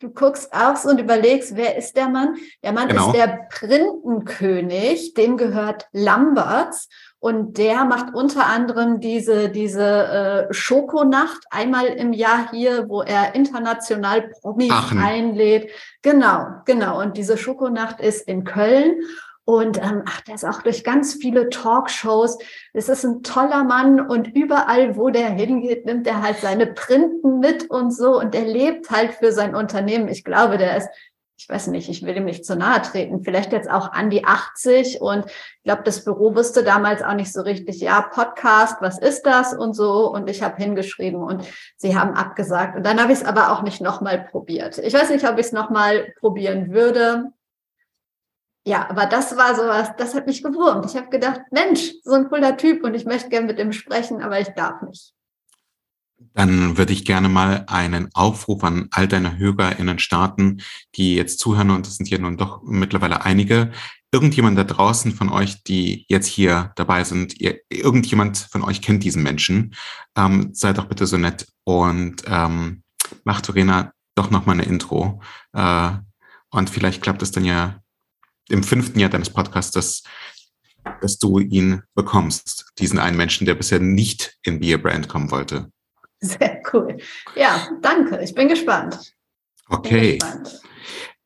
Du 0.00 0.08
guckst 0.08 0.54
aus 0.54 0.86
und 0.86 0.98
überlegst, 0.98 1.56
wer 1.56 1.76
ist 1.76 1.94
der 1.94 2.08
Mann? 2.08 2.36
Der 2.62 2.72
Mann 2.72 2.88
genau. 2.88 3.08
ist 3.08 3.16
der 3.16 3.48
Printenkönig, 3.50 5.12
dem 5.12 5.36
gehört 5.36 5.88
Lamberts. 5.92 6.88
Und 7.20 7.58
der 7.58 7.84
macht 7.84 8.14
unter 8.14 8.46
anderem 8.46 8.98
diese, 8.98 9.50
diese 9.50 10.48
äh, 10.48 10.54
Schokonacht 10.54 11.44
einmal 11.50 11.86
im 11.86 12.14
Jahr 12.14 12.50
hier, 12.50 12.88
wo 12.88 13.02
er 13.02 13.34
international 13.34 14.30
Promis 14.40 14.72
Aachen. 14.72 14.98
einlädt. 14.98 15.70
Genau, 16.00 16.46
genau. 16.64 16.98
Und 16.98 17.18
diese 17.18 17.36
Schokonacht 17.36 18.00
ist 18.00 18.26
in 18.26 18.44
Köln. 18.44 19.02
Und 19.44 19.78
ähm, 19.78 20.02
ach, 20.06 20.22
der 20.22 20.36
ist 20.36 20.44
auch 20.44 20.62
durch 20.62 20.82
ganz 20.82 21.14
viele 21.14 21.50
Talkshows. 21.50 22.38
Es 22.72 22.88
ist 22.88 23.04
ein 23.04 23.22
toller 23.22 23.64
Mann 23.64 24.00
und 24.00 24.28
überall, 24.36 24.96
wo 24.96 25.10
der 25.10 25.28
hingeht, 25.28 25.84
nimmt 25.86 26.06
er 26.06 26.22
halt 26.22 26.38
seine 26.38 26.68
Printen 26.68 27.40
mit 27.40 27.68
und 27.68 27.90
so. 27.90 28.18
Und 28.18 28.34
er 28.34 28.44
lebt 28.46 28.90
halt 28.90 29.12
für 29.14 29.32
sein 29.32 29.54
Unternehmen. 29.54 30.08
Ich 30.08 30.24
glaube, 30.24 30.56
der 30.56 30.76
ist 30.76 30.88
ich 31.40 31.48
weiß 31.48 31.68
nicht, 31.68 31.88
ich 31.88 32.02
will 32.02 32.14
ihm 32.18 32.26
nicht 32.26 32.44
zu 32.44 32.54
nahe 32.54 32.82
treten, 32.82 33.24
vielleicht 33.24 33.50
jetzt 33.52 33.70
auch 33.70 33.92
an 33.92 34.10
die 34.10 34.26
80 34.26 35.00
und 35.00 35.24
ich 35.24 35.62
glaube, 35.64 35.82
das 35.84 36.04
Büro 36.04 36.34
wusste 36.34 36.62
damals 36.62 37.02
auch 37.02 37.14
nicht 37.14 37.32
so 37.32 37.40
richtig, 37.40 37.80
ja, 37.80 38.02
Podcast, 38.02 38.76
was 38.82 38.98
ist 38.98 39.22
das 39.24 39.54
und 39.54 39.72
so 39.72 40.12
und 40.12 40.28
ich 40.28 40.42
habe 40.42 40.62
hingeschrieben 40.62 41.22
und 41.22 41.42
sie 41.78 41.98
haben 41.98 42.12
abgesagt 42.14 42.76
und 42.76 42.84
dann 42.84 43.00
habe 43.00 43.12
ich 43.12 43.20
es 43.20 43.24
aber 43.24 43.52
auch 43.52 43.62
nicht 43.62 43.80
nochmal 43.80 44.26
probiert. 44.30 44.76
Ich 44.76 44.92
weiß 44.92 45.08
nicht, 45.08 45.26
ob 45.26 45.38
ich 45.38 45.46
es 45.46 45.52
nochmal 45.52 46.12
probieren 46.20 46.74
würde. 46.74 47.32
Ja, 48.66 48.90
aber 48.90 49.06
das 49.06 49.34
war 49.38 49.54
sowas, 49.54 49.92
das 49.96 50.14
hat 50.14 50.26
mich 50.26 50.42
gewurmt. 50.42 50.84
Ich 50.84 50.94
habe 50.94 51.08
gedacht, 51.08 51.40
Mensch, 51.50 51.94
so 52.04 52.12
ein 52.12 52.28
cooler 52.28 52.58
Typ 52.58 52.84
und 52.84 52.92
ich 52.92 53.06
möchte 53.06 53.30
gerne 53.30 53.46
mit 53.46 53.58
ihm 53.58 53.72
sprechen, 53.72 54.20
aber 54.22 54.40
ich 54.40 54.48
darf 54.48 54.82
nicht. 54.82 55.14
Dann 56.34 56.78
würde 56.78 56.92
ich 56.92 57.04
gerne 57.04 57.28
mal 57.28 57.64
einen 57.66 58.08
Aufruf 58.14 58.62
an 58.64 58.88
all 58.92 59.08
deine 59.08 59.38
HörerInnen 59.38 59.98
starten, 59.98 60.62
die 60.94 61.14
jetzt 61.14 61.40
zuhören, 61.40 61.70
und 61.70 61.86
das 61.86 61.96
sind 61.96 62.08
ja 62.08 62.18
nun 62.18 62.36
doch 62.36 62.62
mittlerweile 62.62 63.24
einige. 63.24 63.72
Irgendjemand 64.12 64.58
da 64.58 64.64
draußen 64.64 65.12
von 65.12 65.28
euch, 65.28 65.62
die 65.64 66.04
jetzt 66.08 66.26
hier 66.26 66.72
dabei 66.76 67.04
sind, 67.04 67.40
ihr, 67.40 67.60
irgendjemand 67.68 68.38
von 68.38 68.62
euch 68.62 68.82
kennt 68.82 69.04
diesen 69.04 69.22
Menschen, 69.22 69.74
ähm, 70.16 70.50
seid 70.52 70.78
doch 70.78 70.86
bitte 70.86 71.06
so 71.06 71.16
nett 71.16 71.46
und 71.64 72.22
ähm, 72.26 72.82
macht 73.24 73.46
Verena 73.46 73.92
doch 74.14 74.30
nochmal 74.30 74.54
eine 74.54 74.64
Intro. 74.64 75.20
Äh, 75.52 75.92
und 76.50 76.70
vielleicht 76.70 77.02
klappt 77.02 77.22
es 77.22 77.30
dann 77.30 77.44
ja 77.44 77.80
im 78.48 78.62
fünften 78.62 78.98
Jahr 78.98 79.10
deines 79.10 79.30
Podcasts, 79.30 79.72
dass, 79.72 80.02
dass 81.00 81.18
du 81.18 81.38
ihn 81.38 81.82
bekommst, 81.94 82.72
diesen 82.78 82.98
einen 82.98 83.16
Menschen, 83.16 83.46
der 83.46 83.54
bisher 83.54 83.80
nicht 83.80 84.38
in 84.42 84.60
Beer 84.60 84.78
Brand 84.78 85.08
kommen 85.08 85.30
wollte. 85.30 85.70
Sehr 86.20 86.62
cool. 86.72 86.98
Ja, 87.34 87.68
danke. 87.80 88.20
Ich 88.22 88.34
bin 88.34 88.48
gespannt. 88.48 89.14
Okay. 89.68 90.18
Bin 90.18 90.18
gespannt. 90.18 90.60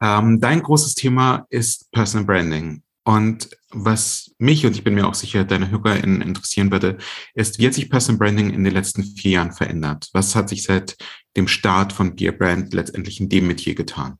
Ähm, 0.01 0.41
dein 0.41 0.63
großes 0.63 0.95
Thema 0.95 1.47
ist 1.51 1.91
Personal 1.91 2.27
Branding. 2.27 2.83
Und 3.05 3.51
was 3.71 4.35
mich 4.39 4.65
und 4.65 4.75
ich 4.75 4.85
bin 4.85 4.95
mir 4.95 5.07
auch 5.07 5.15
sicher, 5.15 5.45
deine 5.45 5.71
HörerInnen 5.71 6.23
interessieren 6.23 6.71
würde, 6.71 6.97
ist, 7.35 7.59
wie 7.59 7.67
hat 7.67 7.75
sich 7.75 7.91
Personal 7.91 8.19
Branding 8.19 8.51
in 8.51 8.65
den 8.65 8.73
letzten 8.73 9.03
vier 9.03 9.33
Jahren 9.33 9.53
verändert? 9.53 10.09
Was 10.13 10.35
hat 10.35 10.49
sich 10.49 10.63
seit 10.63 10.97
dem 11.37 11.49
Start 11.49 11.93
von 11.93 12.17
Beer 12.17 12.33
Brand 12.33 12.73
letztendlich 12.73 13.21
in 13.21 13.29
dem 13.29 13.47
Metier 13.47 13.75
getan? 13.75 14.19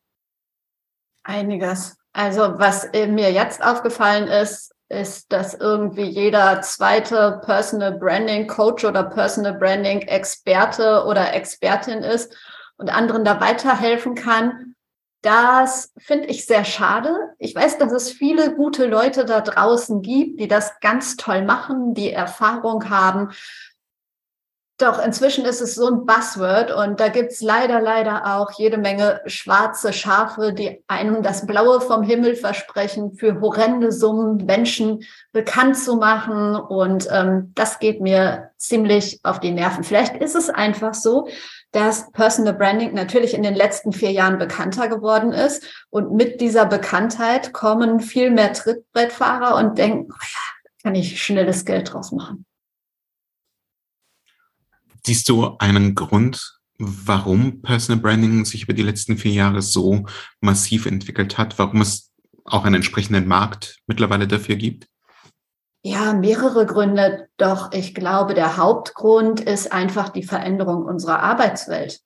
Einiges. 1.23 1.97
Also 2.13 2.59
was 2.59 2.89
mir 2.93 3.33
jetzt 3.33 3.65
aufgefallen 3.65 4.29
ist, 4.29 4.74
ist, 4.89 5.33
dass 5.33 5.55
irgendwie 5.55 6.05
jeder 6.05 6.61
zweite 6.63 7.41
Personal 7.45 7.93
Branding 7.99 8.47
Coach 8.47 8.85
oder 8.85 9.05
Personal 9.05 9.55
Branding 9.55 10.03
Experte 10.03 11.05
oder 11.07 11.33
Expertin 11.33 12.03
ist 12.03 12.37
und 12.77 12.95
anderen 12.95 13.25
da 13.25 13.41
weiterhelfen 13.41 14.15
kann. 14.15 14.75
Das 15.23 15.93
finde 15.97 16.27
ich 16.27 16.45
sehr 16.45 16.67
schade. 16.67 17.17
Ich 17.39 17.55
weiß, 17.55 17.79
dass 17.79 17.93
es 17.93 18.13
viele 18.13 18.55
gute 18.55 18.85
Leute 18.85 19.25
da 19.25 19.41
draußen 19.41 20.03
gibt, 20.03 20.39
die 20.39 20.49
das 20.49 20.79
ganz 20.81 21.17
toll 21.17 21.43
machen, 21.43 21.95
die 21.95 22.13
Erfahrung 22.13 22.91
haben, 22.91 23.31
doch, 24.79 25.05
inzwischen 25.05 25.45
ist 25.45 25.61
es 25.61 25.77
so 25.77 25.87
ein 25.87 26.05
Buzzword 26.05 26.73
und 26.73 26.99
da 26.99 27.07
gibt's 27.07 27.41
leider, 27.41 27.81
leider 27.81 28.37
auch 28.37 28.51
jede 28.53 28.77
Menge 28.77 29.21
schwarze 29.27 29.93
Schafe, 29.93 30.53
die 30.53 30.83
einem 30.89 31.23
das 31.23 31.47
Blaue 31.47 31.81
vom 31.81 32.03
Himmel 32.03 32.35
versprechen, 32.35 33.15
für 33.15 33.41
horrende 33.41 33.93
Summen 33.93 34.45
Menschen 34.47 35.05
bekannt 35.31 35.79
zu 35.79 35.95
machen. 35.95 36.57
Und 36.57 37.07
ähm, 37.13 37.53
das 37.55 37.79
geht 37.79 38.01
mir 38.01 38.51
ziemlich 38.57 39.21
auf 39.23 39.39
die 39.39 39.53
Nerven. 39.53 39.85
Vielleicht 39.85 40.17
ist 40.17 40.35
es 40.35 40.51
einfach 40.51 40.95
so, 40.95 41.29
dass 41.71 42.11
Personal 42.11 42.55
Branding 42.55 42.95
natürlich 42.95 43.35
in 43.35 43.45
den 43.45 43.55
letzten 43.55 43.93
vier 43.93 44.11
Jahren 44.11 44.39
bekannter 44.39 44.89
geworden 44.89 45.33
ist. 45.33 45.65
Und 45.91 46.15
mit 46.15 46.41
dieser 46.41 46.67
Bekanntheit 46.67 47.53
kommen 47.53 48.01
viel 48.01 48.33
mehr 48.33 48.53
Trittbrettfahrer 48.53 49.55
und 49.55 49.79
denken, 49.79 50.09
oh 50.11 50.17
ja, 50.21 50.73
kann 50.83 50.97
ich 50.97 51.23
schnelles 51.23 51.65
Geld 51.65 51.93
draus 51.93 52.11
machen. 52.11 52.45
Siehst 55.07 55.29
du 55.29 55.57
einen 55.59 55.95
Grund, 55.95 56.59
warum 56.79 57.63
Personal 57.63 58.01
Branding 58.01 58.45
sich 58.45 58.65
über 58.65 58.73
die 58.73 58.83
letzten 58.83 59.19
vier 59.19 59.33
Jahre 59.33 59.63
so 59.63 60.07
massiv 60.41 60.87
entwickelt 60.87 61.39
hat, 61.39 61.59
warum 61.59 61.81
es 61.81 62.13
auch 62.45 62.65
einen 62.65 62.77
entsprechenden 62.77 63.27
Markt 63.27 63.79
mittlerweile 63.87 64.27
dafür 64.27 64.57
gibt? 64.57 64.89
Ja, 65.83 66.15
mehrere 66.15 66.65
Gründe. 66.65 67.29
Doch 67.37 67.73
ich 67.73 67.95
glaube, 67.95 68.33
der 68.33 68.57
Hauptgrund 68.57 69.41
ist 69.41 69.71
einfach 69.71 70.09
die 70.09 70.23
Veränderung 70.23 70.85
unserer 70.87 71.21
Arbeitswelt. 71.21 72.01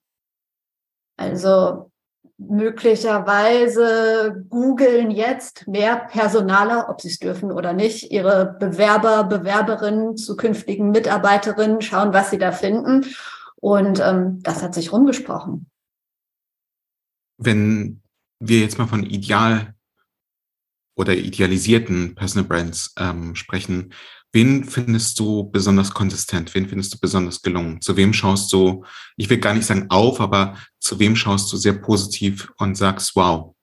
Also 1.17 1.93
möglicherweise 2.39 4.45
googeln 4.49 5.11
jetzt 5.11 5.67
mehr 5.67 5.97
Personaler, 5.97 6.89
ob 6.89 7.01
sie 7.01 7.09
es 7.09 7.19
dürfen 7.19 7.51
oder 7.51 7.73
nicht, 7.73 8.13
ihre 8.13 8.57
Bewerber, 8.61 9.25
Bewerberinnen, 9.25 10.17
zukünftigen 10.17 10.91
Mitarbeiterinnen, 10.91 11.83
schauen, 11.83 12.13
was 12.13 12.31
sie 12.31 12.39
da 12.39 12.53
finden. 12.53 13.05
Und 13.57 14.01
ähm, 14.01 14.41
das 14.43 14.63
hat 14.63 14.73
sich 14.73 14.93
rumgesprochen. 14.93 15.69
Wenn 17.39 18.03
wir 18.39 18.61
jetzt 18.61 18.79
mal 18.79 18.87
von 18.87 19.03
ideal 19.03 19.75
oder 20.97 21.15
idealisierten 21.15 22.15
Personal 22.15 22.49
Brands 22.49 22.95
ähm, 22.99 23.35
sprechen, 23.35 23.93
Wen 24.33 24.65
findest 24.65 25.19
du 25.19 25.51
besonders 25.51 25.93
konsistent? 25.93 26.55
Wen 26.55 26.69
findest 26.69 26.93
du 26.95 26.99
besonders 27.01 27.41
gelungen? 27.41 27.81
Zu 27.81 27.97
wem 27.97 28.13
schaust 28.13 28.53
du, 28.53 28.85
ich 29.17 29.31
will 29.31 29.39
gar 29.39 29.55
nicht 29.55 29.67
sagen 29.67 29.87
auf, 29.89 30.21
aber 30.21 30.59
zu 30.81 30.99
wem 30.99 31.17
schaust 31.17 31.51
du 31.53 31.57
sehr 31.57 31.73
positiv 31.73 32.53
und 32.59 32.77
sagst, 32.77 33.17
wow, 33.17 33.55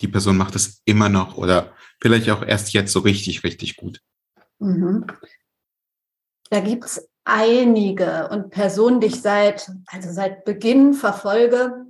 die 0.00 0.08
Person 0.08 0.36
macht 0.36 0.56
es 0.56 0.80
immer 0.86 1.08
noch 1.08 1.36
oder 1.36 1.74
vielleicht 2.00 2.30
auch 2.30 2.42
erst 2.42 2.72
jetzt 2.72 2.92
so 2.92 3.00
richtig, 3.00 3.44
richtig 3.44 3.76
gut? 3.76 4.00
Mhm. 4.58 5.06
Da 6.50 6.60
gibt's 6.60 7.06
einige 7.24 8.28
und 8.28 8.50
Personen, 8.50 9.00
die 9.00 9.08
ich 9.08 9.20
seit, 9.20 9.70
also 9.86 10.12
seit 10.12 10.44
Beginn 10.44 10.94
verfolge, 10.94 11.86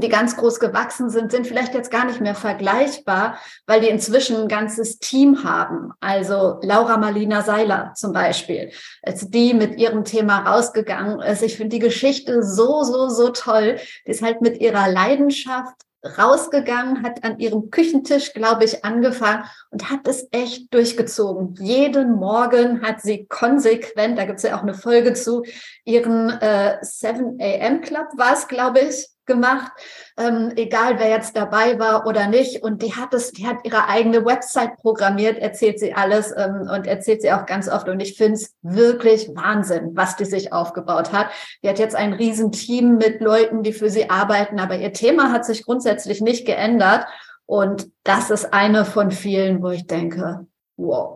die 0.00 0.08
ganz 0.08 0.36
groß 0.36 0.60
gewachsen 0.60 1.10
sind, 1.10 1.30
sind 1.30 1.46
vielleicht 1.46 1.74
jetzt 1.74 1.90
gar 1.90 2.04
nicht 2.04 2.20
mehr 2.20 2.34
vergleichbar, 2.34 3.38
weil 3.66 3.80
die 3.80 3.88
inzwischen 3.88 4.36
ein 4.36 4.48
ganzes 4.48 4.98
Team 4.98 5.44
haben. 5.44 5.92
Also 6.00 6.58
Laura 6.62 6.96
Marlina 6.96 7.42
Seiler 7.42 7.92
zum 7.94 8.12
Beispiel, 8.12 8.70
als 9.02 9.28
die 9.30 9.54
mit 9.54 9.78
ihrem 9.78 10.04
Thema 10.04 10.40
rausgegangen 10.40 11.20
ist. 11.20 11.42
Ich 11.42 11.56
finde 11.56 11.76
die 11.76 11.84
Geschichte 11.84 12.42
so, 12.42 12.82
so, 12.82 13.08
so 13.08 13.30
toll. 13.30 13.78
Die 14.06 14.10
ist 14.10 14.22
halt 14.22 14.40
mit 14.40 14.60
ihrer 14.60 14.88
Leidenschaft 14.88 15.74
rausgegangen, 16.18 17.02
hat 17.02 17.24
an 17.24 17.38
ihrem 17.38 17.70
Küchentisch, 17.70 18.32
glaube 18.32 18.64
ich, 18.64 18.84
angefangen 18.84 19.44
und 19.70 19.90
hat 19.90 20.06
es 20.06 20.28
echt 20.30 20.72
durchgezogen. 20.72 21.54
Jeden 21.58 22.16
Morgen 22.16 22.82
hat 22.82 23.00
sie 23.00 23.26
konsequent, 23.26 24.18
da 24.18 24.24
gibt 24.24 24.38
es 24.38 24.44
ja 24.44 24.56
auch 24.56 24.62
eine 24.62 24.74
Folge 24.74 25.14
zu, 25.14 25.42
ihren 25.84 26.30
äh, 26.30 26.78
7 26.82 27.38
AM 27.40 27.80
Club 27.80 28.06
war 28.16 28.34
es, 28.34 28.48
glaube 28.48 28.80
ich, 28.80 29.08
gemacht, 29.26 29.72
ähm, 30.16 30.52
egal 30.56 30.98
wer 30.98 31.08
jetzt 31.08 31.36
dabei 31.36 31.78
war 31.78 32.06
oder 32.06 32.28
nicht. 32.28 32.62
Und 32.62 32.82
die 32.82 32.94
hat 32.94 33.12
es, 33.14 33.32
die 33.32 33.46
hat 33.46 33.58
ihre 33.64 33.88
eigene 33.88 34.24
Website 34.24 34.76
programmiert, 34.76 35.38
erzählt 35.38 35.78
sie 35.78 35.94
alles 35.94 36.32
ähm, 36.36 36.68
und 36.72 36.86
erzählt 36.86 37.22
sie 37.22 37.32
auch 37.32 37.46
ganz 37.46 37.68
oft. 37.68 37.88
Und 37.88 38.00
ich 38.00 38.16
finde 38.16 38.34
es 38.34 38.54
wirklich 38.62 39.28
Wahnsinn, 39.34 39.90
was 39.94 40.16
die 40.16 40.24
sich 40.24 40.52
aufgebaut 40.52 41.12
hat. 41.12 41.28
Die 41.62 41.68
hat 41.68 41.78
jetzt 41.78 41.96
ein 41.96 42.12
Riesenteam 42.12 42.96
mit 42.96 43.20
Leuten, 43.20 43.62
die 43.62 43.72
für 43.72 43.90
sie 43.90 44.10
arbeiten, 44.10 44.58
aber 44.58 44.76
ihr 44.76 44.92
Thema 44.92 45.32
hat 45.32 45.44
sich 45.44 45.64
grundsätzlich 45.64 46.20
nicht 46.20 46.46
geändert. 46.46 47.06
Und 47.46 47.88
das 48.02 48.30
ist 48.30 48.52
eine 48.52 48.84
von 48.84 49.10
vielen, 49.10 49.62
wo 49.62 49.70
ich 49.70 49.86
denke, 49.86 50.46
wow. 50.76 51.15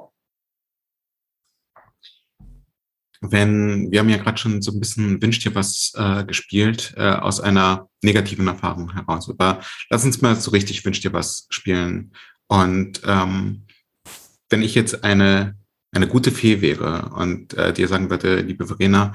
Wenn, 3.21 3.91
wir 3.91 4.01
haben 4.01 4.09
ja 4.09 4.17
gerade 4.17 4.39
schon 4.39 4.63
so 4.63 4.73
ein 4.73 4.81
bisschen 4.81 5.21
Wünsch 5.21 5.41
dir 5.41 5.55
was 5.55 5.93
äh, 5.95 6.25
gespielt, 6.25 6.95
äh, 6.97 7.11
aus 7.11 7.41
einer 7.41 7.89
negativen 8.03 8.47
Erfahrung 8.47 8.93
heraus. 8.93 9.29
Aber 9.29 9.61
lass 9.91 10.05
uns 10.05 10.23
mal 10.23 10.35
so 10.37 10.51
richtig 10.51 10.85
Wünsch 10.85 11.01
dir 11.01 11.13
was 11.13 11.47
spielen. 11.51 12.13
Und 12.49 13.03
ähm, 13.05 13.67
wenn 14.49 14.63
ich 14.63 14.75
jetzt 14.75 15.05
eine, 15.05 15.57
eine 15.93 16.09
gute 16.09 16.31
Fee 16.31 16.63
wäre 16.63 17.11
und 17.15 17.55
äh, 17.55 17.73
dir 17.73 17.89
sagen 17.89 18.09
würde, 18.09 18.41
liebe 18.41 18.67
Verena, 18.67 19.13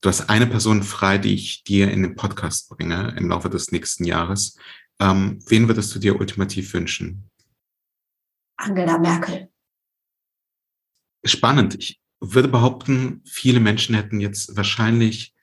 du 0.00 0.08
hast 0.08 0.30
eine 0.30 0.46
Person 0.46 0.82
frei, 0.82 1.18
die 1.18 1.34
ich 1.34 1.64
dir 1.64 1.90
in 1.90 2.02
den 2.02 2.16
Podcast 2.16 2.70
bringe 2.70 3.14
im 3.18 3.28
Laufe 3.28 3.50
des 3.50 3.72
nächsten 3.72 4.04
Jahres, 4.04 4.58
ähm, 5.00 5.38
wen 5.46 5.68
würdest 5.68 5.94
du 5.94 5.98
dir 5.98 6.18
ultimativ 6.18 6.72
wünschen? 6.72 7.30
Angela 8.56 8.98
Merkel. 8.98 9.50
Spannend. 11.24 11.74
Ich 11.76 12.00
würde 12.20 12.48
behaupten, 12.48 13.22
viele 13.24 13.60
Menschen 13.60 13.94
hätten 13.94 14.20
jetzt 14.20 14.56
wahrscheinlich 14.56 15.34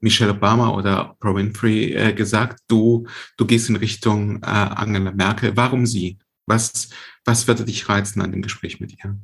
Michelle 0.00 0.32
Obama 0.32 0.74
oder 0.74 1.10
Oprah 1.12 1.34
Winfrey 1.34 1.94
äh, 1.94 2.12
gesagt, 2.12 2.60
du, 2.68 3.06
du 3.36 3.46
gehst 3.46 3.68
in 3.68 3.76
Richtung 3.76 4.42
äh, 4.42 4.46
Angela 4.46 5.10
Merkel. 5.10 5.56
Warum 5.56 5.86
sie? 5.86 6.18
Was, 6.46 6.90
was 7.24 7.46
würde 7.48 7.64
dich 7.64 7.88
reizen 7.88 8.22
an 8.22 8.30
dem 8.30 8.42
Gespräch 8.42 8.80
mit 8.80 8.92
ihr? 8.92 9.18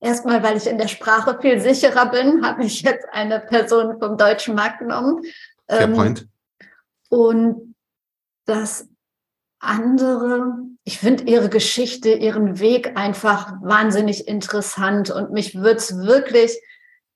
Erstmal, 0.00 0.42
weil 0.42 0.56
ich 0.56 0.66
in 0.66 0.78
der 0.78 0.88
Sprache 0.88 1.38
viel 1.40 1.60
sicherer 1.60 2.10
bin, 2.10 2.44
habe 2.44 2.64
ich 2.64 2.82
jetzt 2.82 3.06
eine 3.12 3.40
Person 3.40 3.98
vom 3.98 4.16
deutschen 4.16 4.54
Markt 4.54 4.80
genommen. 4.80 5.22
Fair 5.68 5.82
ähm, 5.82 5.92
point. 5.94 6.28
Und 7.08 7.74
das 8.44 8.88
andere, 9.60 10.54
ich 10.84 10.98
finde 10.98 11.24
ihre 11.24 11.48
Geschichte, 11.48 12.10
ihren 12.10 12.60
Weg 12.60 12.96
einfach 12.96 13.54
wahnsinnig 13.62 14.28
interessant 14.28 15.10
und 15.10 15.32
mich 15.32 15.54
würde 15.56 15.78
es 15.78 15.96
wirklich 15.98 16.60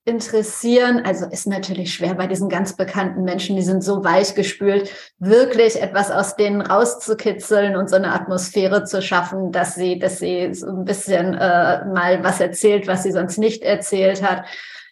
interessieren, 0.05 1.03
also 1.05 1.27
ist 1.27 1.47
natürlich 1.47 1.95
schwer 1.95 2.15
bei 2.15 2.27
diesen 2.27 2.49
ganz 2.49 2.77
bekannten 2.77 3.23
Menschen, 3.23 3.55
die 3.55 3.63
sind 3.63 3.85
so 3.85 4.03
weich 4.03 4.35
gespült, 4.35 4.91
wirklich 5.19 5.81
etwas 5.81 6.11
aus 6.11 6.35
denen 6.35 6.61
rauszukitzeln 6.61 7.77
und 7.77 7.89
so 7.89 7.97
eine 7.97 8.13
Atmosphäre 8.13 8.83
zu 8.83 9.01
schaffen, 9.01 9.53
dass 9.53 9.77
sie, 9.77 10.01
dass 10.01 10.19
sie 10.19 10.53
so 10.55 10.67
ein 10.67 10.85
bisschen 10.85 11.35
äh, 11.35 11.85
mal 11.85 12.25
was 12.25 12.41
erzählt, 12.41 12.89
was 12.89 13.05
sie 13.05 13.13
sonst 13.13 13.39
nicht 13.39 13.63
erzählt 13.63 14.29
hat. 14.29 14.45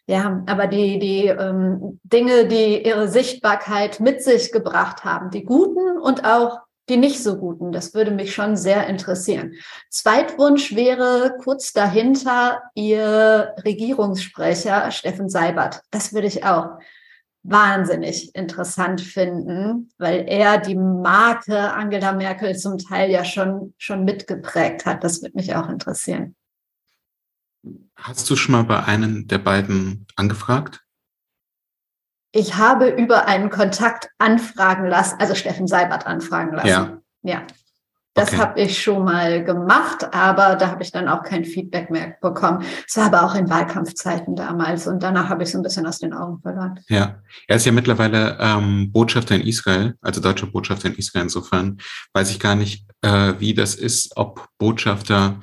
Ja, 0.07 0.42
aber 0.47 0.69
die, 0.69 1.00
die 1.00 1.26
ähm, 1.26 2.00
Dinge, 2.04 2.47
die 2.47 2.87
ihre 2.87 3.09
Sichtbarkeit 3.09 3.99
mit 3.99 4.23
sich 4.23 4.52
gebracht 4.52 5.04
haben, 5.04 5.30
die 5.30 5.45
guten 5.45 5.99
und 5.99 6.25
auch 6.25 6.61
die 6.90 6.97
nicht 6.97 7.23
so 7.23 7.38
guten. 7.38 7.73
Das 7.73 7.94
würde 7.94 8.11
mich 8.11 8.35
schon 8.35 8.56
sehr 8.56 8.87
interessieren. 8.87 9.54
Zweitwunsch 9.88 10.75
wäre 10.75 11.37
kurz 11.42 11.73
dahinter 11.73 12.62
Ihr 12.75 13.54
Regierungssprecher 13.64 14.90
Steffen 14.90 15.30
Seibert. 15.30 15.82
Das 15.90 16.12
würde 16.12 16.26
ich 16.26 16.44
auch 16.44 16.78
wahnsinnig 17.42 18.35
interessant 18.35 19.00
finden, 19.00 19.90
weil 19.99 20.26
er 20.28 20.59
die 20.59 20.75
Marke 20.75 21.73
Angela 21.73 22.12
Merkel 22.12 22.56
zum 22.56 22.76
Teil 22.76 23.11
ja 23.11 23.25
schon, 23.25 23.73
schon 23.78 24.04
mitgeprägt 24.04 24.85
hat. 24.85 25.02
Das 25.04 25.23
würde 25.23 25.37
mich 25.37 25.54
auch 25.54 25.68
interessieren. 25.68 26.35
Hast 27.97 28.28
du 28.28 28.37
schon 28.37 28.52
mal 28.52 28.64
bei 28.64 28.85
einem 28.85 29.26
der 29.26 29.38
beiden 29.38 30.06
angefragt? 30.16 30.82
Ich 32.32 32.56
habe 32.56 32.88
über 32.88 33.26
einen 33.26 33.50
Kontakt 33.50 34.08
anfragen 34.18 34.87
lassen, 34.87 35.16
also 35.18 35.34
Steffen 35.34 35.66
Seibert 35.66 36.06
anfragen 36.06 36.54
lassen. 36.54 36.68
Ja. 36.68 37.00
ja. 37.22 37.42
Das 38.14 38.32
okay. 38.32 38.38
habe 38.38 38.60
ich 38.60 38.82
schon 38.82 39.04
mal 39.04 39.44
gemacht, 39.44 40.12
aber 40.12 40.56
da 40.56 40.68
habe 40.68 40.82
ich 40.82 40.90
dann 40.90 41.08
auch 41.08 41.22
kein 41.22 41.44
Feedback 41.44 41.90
mehr 41.90 42.16
bekommen. 42.20 42.64
Es 42.87 42.96
war 42.96 43.06
aber 43.06 43.22
auch 43.25 43.37
in 43.37 43.49
Wahlkampfzeiten 43.49 44.34
damals 44.34 44.88
und 44.88 45.02
danach 45.02 45.28
habe 45.28 45.44
ich 45.44 45.52
so 45.52 45.58
ein 45.58 45.62
bisschen 45.62 45.87
aus 45.87 46.00
den 46.00 46.12
Augen 46.12 46.40
verloren. 46.40 46.81
Ja, 46.88 47.20
er 47.46 47.57
ist 47.57 47.66
ja 47.66 47.72
mittlerweile 47.72 48.37
ähm, 48.40 48.90
Botschafter 48.90 49.37
in 49.37 49.42
Israel, 49.42 49.94
also 50.02 50.20
deutscher 50.20 50.48
Botschafter 50.48 50.88
in 50.88 50.96
Israel. 50.96 51.24
Insofern 51.24 51.78
weiß 52.12 52.33
ich 52.33 52.40
gar 52.40 52.57
nicht, 52.57 52.85
äh, 53.02 53.35
wie 53.38 53.55
das 53.55 53.76
ist, 53.76 54.16
ob 54.16 54.48
Botschafter 54.59 55.40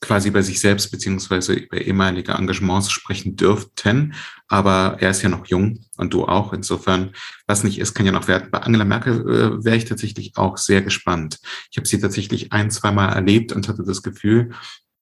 quasi 0.00 0.28
über 0.28 0.42
sich 0.42 0.60
selbst 0.60 0.90
beziehungsweise 0.90 1.52
über 1.52 1.80
ehemalige 1.80 2.32
Engagements 2.32 2.90
sprechen 2.90 3.36
dürften. 3.36 4.14
Aber 4.48 4.96
er 4.98 5.10
ist 5.10 5.22
ja 5.22 5.28
noch 5.28 5.46
jung 5.46 5.84
und 5.96 6.14
du 6.14 6.24
auch. 6.24 6.52
Insofern, 6.52 7.12
was 7.46 7.64
nicht 7.64 7.78
ist, 7.78 7.94
kann 7.94 8.06
ja 8.06 8.12
noch 8.12 8.26
werden. 8.26 8.50
Bei 8.50 8.60
Angela 8.60 8.84
Merkel 8.84 9.20
äh, 9.20 9.64
wäre 9.64 9.76
ich 9.76 9.84
tatsächlich 9.84 10.36
auch 10.36 10.56
sehr 10.56 10.82
gespannt. 10.82 11.38
Ich 11.70 11.76
habe 11.76 11.86
sie 11.86 12.00
tatsächlich 12.00 12.52
ein, 12.52 12.70
zweimal 12.70 13.12
erlebt 13.12 13.52
und 13.52 13.68
hatte 13.68 13.84
das 13.84 14.02
Gefühl, 14.02 14.50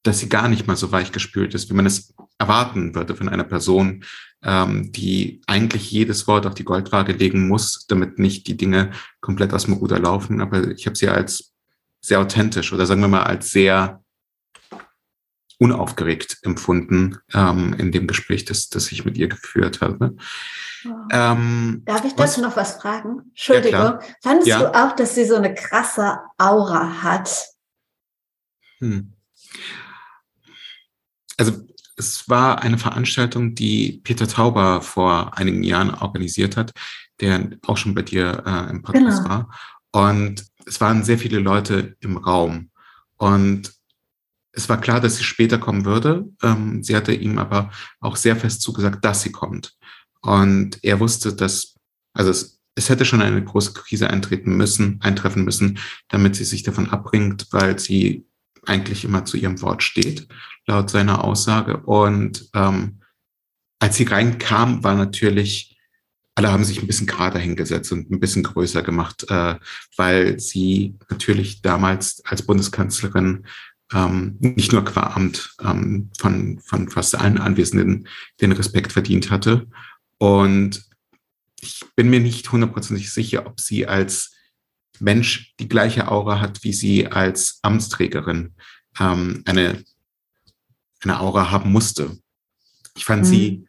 dass 0.03 0.21
sie 0.21 0.29
gar 0.29 0.49
nicht 0.49 0.67
mal 0.67 0.77
so 0.77 0.93
weich 0.93 1.13
gespült 1.13 1.55
ist, 1.55 1.71
wie 1.71 1.75
man 1.75 1.87
es 1.87 2.15
erwarten 2.39 2.95
würde 2.95 3.15
von 3.15 3.29
einer 3.29 3.45
Person, 3.45 4.05
ähm, 4.43 4.93
die 4.93 5.43
eigentlich 5.47 5.91
jedes 5.91 6.27
Wort 6.27 6.47
auf 6.47 6.55
die 6.55 6.65
Goldwaage 6.65 7.13
legen 7.13 7.49
muss, 7.49 7.87
damit 7.89 8.19
nicht 8.19 8.47
die 8.47 8.57
Dinge 8.57 8.93
komplett 9.21 9.53
aus 9.53 9.65
dem 9.65 9.75
Ruder 9.75 9.99
laufen. 9.99 10.41
Aber 10.41 10.69
ich 10.71 10.87
habe 10.87 10.97
sie 10.97 11.09
als 11.09 11.53
sehr 12.01 12.21
authentisch 12.21 12.73
oder 12.73 12.87
sagen 12.87 13.01
wir 13.01 13.09
mal 13.09 13.25
als 13.25 13.51
sehr 13.51 14.03
unaufgeregt 15.59 16.39
empfunden 16.43 17.19
ähm, 17.35 17.75
in 17.75 17.91
dem 17.91 18.07
Gespräch, 18.07 18.45
das, 18.45 18.69
das 18.69 18.91
ich 18.93 19.05
mit 19.05 19.19
ihr 19.19 19.29
geführt 19.29 19.81
habe. 19.81 20.17
Oh. 20.87 20.91
Ähm, 21.11 21.83
Darf 21.85 22.05
ich 22.05 22.15
dazu 22.15 22.41
noch 22.41 22.57
was 22.57 22.81
fragen? 22.81 23.23
Entschuldigung. 23.31 23.73
Ja, 23.73 24.01
Fandest 24.23 24.49
ja. 24.49 24.59
du 24.61 24.75
auch, 24.75 24.95
dass 24.95 25.17
sie 25.17 25.25
so 25.25 25.35
eine 25.35 25.55
krasse 25.55 26.19
Aura 26.39 27.03
hat? 27.03 27.47
Hm. 28.79 29.13
Also 31.37 31.53
es 31.97 32.29
war 32.29 32.63
eine 32.63 32.79
Veranstaltung, 32.79 33.57
die 33.57 34.01
Peter 34.05 34.29
Tauber 34.29 34.81
vor 34.81 35.37
einigen 35.37 35.65
Jahren 35.65 35.93
organisiert 35.93 36.57
hat, 36.57 36.73
der 37.21 37.51
auch 37.67 37.77
schon 37.77 37.95
bei 37.95 38.03
dir 38.03 38.45
äh, 38.47 38.71
im 38.71 38.83
Podcast 38.83 39.25
genau. 39.25 39.29
war. 39.29 39.55
Und 39.91 40.45
es 40.67 40.81
waren 40.81 41.03
sehr 41.03 41.19
viele 41.19 41.41
Leute 41.41 41.97
im 42.01 42.17
Raum. 42.17 42.71
Und 43.17 43.73
es 44.59 44.69
war 44.69 44.81
klar, 44.81 45.01
dass 45.01 45.17
sie 45.17 45.25
später 45.25 45.59
kommen 45.59 45.85
würde. 45.85 46.27
Ähm, 46.43 46.83
sie 46.83 46.97
hatte 46.97 47.15
ihm 47.15 47.39
aber 47.39 47.71
auch 48.01 48.17
sehr 48.17 48.37
fest 48.37 48.61
zugesagt, 48.61 49.05
dass 49.05 49.23
sie 49.23 49.31
kommt. 49.31 49.77
Und 50.21 50.83
er 50.83 50.99
wusste, 50.99 51.33
dass, 51.33 51.77
also 52.13 52.31
es, 52.31 52.61
es 52.75 52.89
hätte 52.89 53.05
schon 53.05 53.23
eine 53.23 53.43
große 53.43 53.73
Krise 53.73 54.11
eintreten 54.11 54.57
müssen, 54.57 55.01
eintreffen 55.01 55.45
müssen, 55.45 55.79
damit 56.09 56.35
sie 56.35 56.45
sich 56.45 56.65
davon 56.65 56.91
abbringt, 56.91 57.47
weil 57.53 57.79
sie 57.79 58.27
eigentlich 58.67 59.05
immer 59.05 59.25
zu 59.25 59.37
ihrem 59.37 59.63
Wort 59.63 59.83
steht, 59.83 60.27
laut 60.67 60.91
seiner 60.91 61.23
Aussage. 61.23 61.79
Und 61.79 62.51
ähm, 62.55 63.01
als 63.79 63.97
sie 63.97 64.05
reinkam, 64.05 64.83
war 64.83 64.97
natürlich, 64.97 65.79
alle 66.35 66.51
haben 66.51 66.65
sich 66.65 66.81
ein 66.81 66.89
bisschen 66.89 67.07
gerade 67.07 67.39
hingesetzt 67.39 67.93
und 67.93 68.11
ein 68.11 68.19
bisschen 68.19 68.43
größer 68.43 68.83
gemacht, 68.83 69.25
äh, 69.31 69.55
weil 69.97 70.41
sie 70.41 70.97
natürlich 71.09 71.63
damals 71.63 72.23
als 72.25 72.43
Bundeskanzlerin 72.43 73.45
ähm, 73.93 74.37
nicht 74.41 74.73
nur 74.73 74.85
qua 74.85 75.15
Amt 75.15 75.55
ähm, 75.63 76.11
von, 76.19 76.61
von 76.61 76.89
fast 76.91 77.15
allen 77.15 77.39
Anwesenden 77.39 78.09
den 78.41 78.53
Respekt 78.53 78.93
verdient 78.93 79.31
hatte. 79.31 79.67
Und 80.19 80.85
ich 81.61 81.85
bin 81.97 82.11
mir 82.11 82.21
nicht 82.21 82.51
hundertprozentig 82.53 83.11
sicher, 83.13 83.47
ob 83.47 83.61
sie 83.61 83.87
als 83.87 84.35
Mensch 85.01 85.55
die 85.59 85.69
gleiche 85.69 86.09
Aura 86.09 86.41
hat, 86.41 86.65
wie 86.65 86.73
sie 86.73 87.07
als 87.07 87.61
Amtsträgerin 87.63 88.55
ähm, 88.99 89.43
eine, 89.47 89.85
eine 91.03 91.21
Aura 91.21 91.51
haben 91.51 91.73
musste. 91.73 92.19
Ich 92.97 93.05
fand 93.05 93.23
mhm. 93.23 93.27
sie 93.27 93.67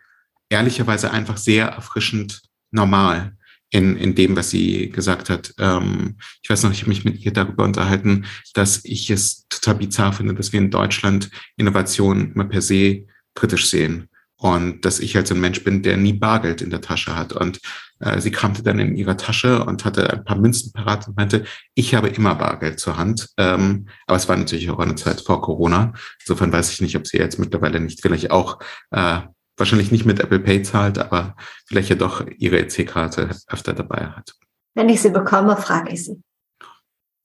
ehrlicherweise 0.50 1.12
einfach 1.12 1.38
sehr 1.38 1.68
erfrischend 1.68 2.42
normal 2.72 3.38
in, 3.72 3.96
in 3.98 4.16
dem, 4.16 4.36
was 4.36 4.50
sie 4.50 4.90
gesagt 4.90 5.30
hat. 5.30 5.54
Ähm, 5.60 6.18
ich 6.42 6.50
weiß 6.50 6.64
noch, 6.64 6.72
ich 6.72 6.82
habe 6.82 6.90
mich 6.90 7.06
mit 7.06 7.24
ihr 7.24 7.32
darüber 7.32 7.64
unterhalten, 7.64 8.26
dass 8.54 8.84
ich 8.84 9.10
es 9.12 9.48
total 9.60 9.76
bizarr 9.76 10.14
finde, 10.14 10.34
dass 10.34 10.54
wir 10.54 10.60
in 10.60 10.72
Deutschland 10.72 11.30
Innovation 11.58 12.34
immer 12.34 12.46
per 12.46 12.62
se 12.62 13.06
kritisch 13.36 13.70
sehen. 13.70 14.10
Und 14.38 14.86
dass 14.86 15.02
ich 15.02 15.18
halt 15.18 15.28
so 15.28 15.36
ein 15.36 15.42
Mensch 15.42 15.66
bin, 15.66 15.84
der 15.84 15.98
nie 15.98 16.14
Bargeld 16.14 16.62
in 16.62 16.70
der 16.70 16.80
Tasche 16.80 17.14
hat. 17.14 17.34
Und 17.34 17.60
äh, 18.00 18.22
sie 18.22 18.32
kramte 18.32 18.64
dann 18.64 18.80
in 18.80 18.96
ihrer 18.96 19.18
Tasche 19.18 19.66
und 19.66 19.84
hatte 19.84 20.10
ein 20.14 20.24
paar 20.24 20.38
Münzen 20.38 20.72
parat 20.72 21.08
und 21.10 21.18
meinte, 21.18 21.44
ich 21.76 21.94
habe 21.94 22.08
immer 22.08 22.36
Bargeld 22.36 22.80
zur 22.80 22.96
Hand. 22.96 23.28
Ähm, 23.36 23.90
aber 24.08 24.16
es 24.16 24.30
war 24.30 24.38
natürlich 24.38 24.70
auch 24.70 24.80
eine 24.80 24.96
Zeit 24.96 25.20
vor 25.20 25.42
Corona. 25.42 25.92
Insofern 26.22 26.54
weiß 26.54 26.72
ich 26.72 26.80
nicht, 26.80 26.96
ob 26.96 27.06
sie 27.06 27.18
jetzt 27.18 27.38
mittlerweile 27.38 27.82
nicht 27.82 28.02
vielleicht 28.02 28.32
auch 28.32 28.60
äh, 28.92 29.20
wahrscheinlich 29.58 29.92
nicht 29.92 30.06
mit 30.06 30.22
Apple 30.22 30.40
Pay 30.40 30.64
zahlt, 30.64 30.98
aber 30.98 31.36
vielleicht 31.66 31.90
ja 31.90 31.98
doch 31.98 32.26
ihre 32.38 32.60
EC-Karte 32.60 33.30
öfter 33.48 33.74
dabei 33.74 34.08
hat. 34.08 34.36
Wenn 34.74 34.88
ich 34.88 35.02
sie 35.02 35.10
bekomme, 35.10 35.58
frage 35.58 35.92
ich 35.92 36.06
sie. 36.06 36.22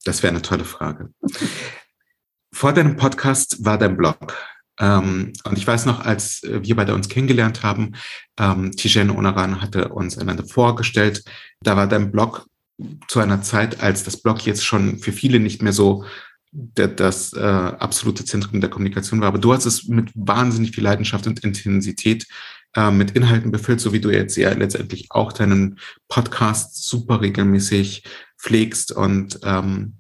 Das 0.05 0.23
wäre 0.23 0.33
eine 0.33 0.43
tolle 0.43 0.65
Frage. 0.65 1.11
Vor 2.55 2.73
deinem 2.73 2.95
Podcast 2.95 3.65
war 3.65 3.79
dein 3.79 3.97
Blog. 3.97 4.33
Ähm, 4.79 5.33
und 5.43 5.59
ich 5.59 5.67
weiß 5.67 5.87
noch, 5.87 6.05
als 6.05 6.41
wir 6.45 6.77
beide 6.77 6.95
uns 6.95 7.09
kennengelernt 7.09 7.65
haben, 7.65 7.97
ähm, 8.39 8.71
Tijen 8.71 9.11
Onaran 9.11 9.61
hatte 9.61 9.89
uns 9.89 10.17
einander 10.17 10.45
vorgestellt. 10.47 11.25
Da 11.63 11.77
war 11.77 11.89
dein 11.89 12.13
Blog 12.13 12.47
zu 13.09 13.19
einer 13.19 13.43
Zeit, 13.43 13.83
als 13.83 14.05
das 14.05 14.23
Blog 14.23 14.47
jetzt 14.47 14.65
schon 14.65 15.01
für 15.01 15.11
viele 15.11 15.41
nicht 15.41 15.63
mehr 15.63 15.73
so 15.73 16.05
der, 16.53 16.87
das 16.87 17.33
äh, 17.33 17.41
absolute 17.41 18.25
Zentrum 18.25 18.61
der 18.61 18.71
Kommunikation 18.71 19.21
war. 19.21 19.29
Aber 19.29 19.39
du 19.39 19.53
hast 19.53 19.67
es 19.67 19.89
mit 19.89 20.13
wahnsinnig 20.15 20.77
viel 20.77 20.85
Leidenschaft 20.85 21.27
und 21.27 21.41
Intensität 21.43 22.25
äh, 22.77 22.93
mit 22.93 23.11
Inhalten 23.11 23.51
befüllt, 23.51 23.81
so 23.81 23.93
wie 23.93 24.01
du 24.01 24.11
jetzt 24.11 24.37
ja 24.37 24.53
letztendlich 24.53 25.09
auch 25.11 25.33
deinen 25.33 25.81
Podcast 26.07 26.89
super 26.89 27.21
regelmäßig 27.21 28.05
pflegst 28.41 28.93
und 28.93 29.41
ähm, 29.43 29.99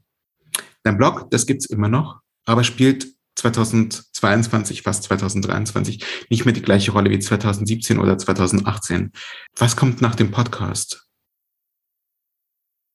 dein 0.85 0.97
Blog, 0.97 1.29
das 1.33 1.47
gibt's 1.47 1.67
immer 1.67 1.88
noch, 1.88 2.21
aber 2.45 2.65
spielt 2.65 3.15
2022, 3.37 4.83
fast 4.83 5.05
2023 5.05 6.27
nicht 6.31 6.45
mehr 6.45 6.55
die 6.55 6.63
gleiche 6.63 6.93
Rolle 6.93 7.11
wie 7.11 7.19
2017 7.19 7.99
oder 7.99 8.17
2018. 8.17 9.13
Was 9.57 9.77
kommt 9.77 10.01
nach 10.01 10.15
dem 10.15 10.31
Podcast? 10.31 11.09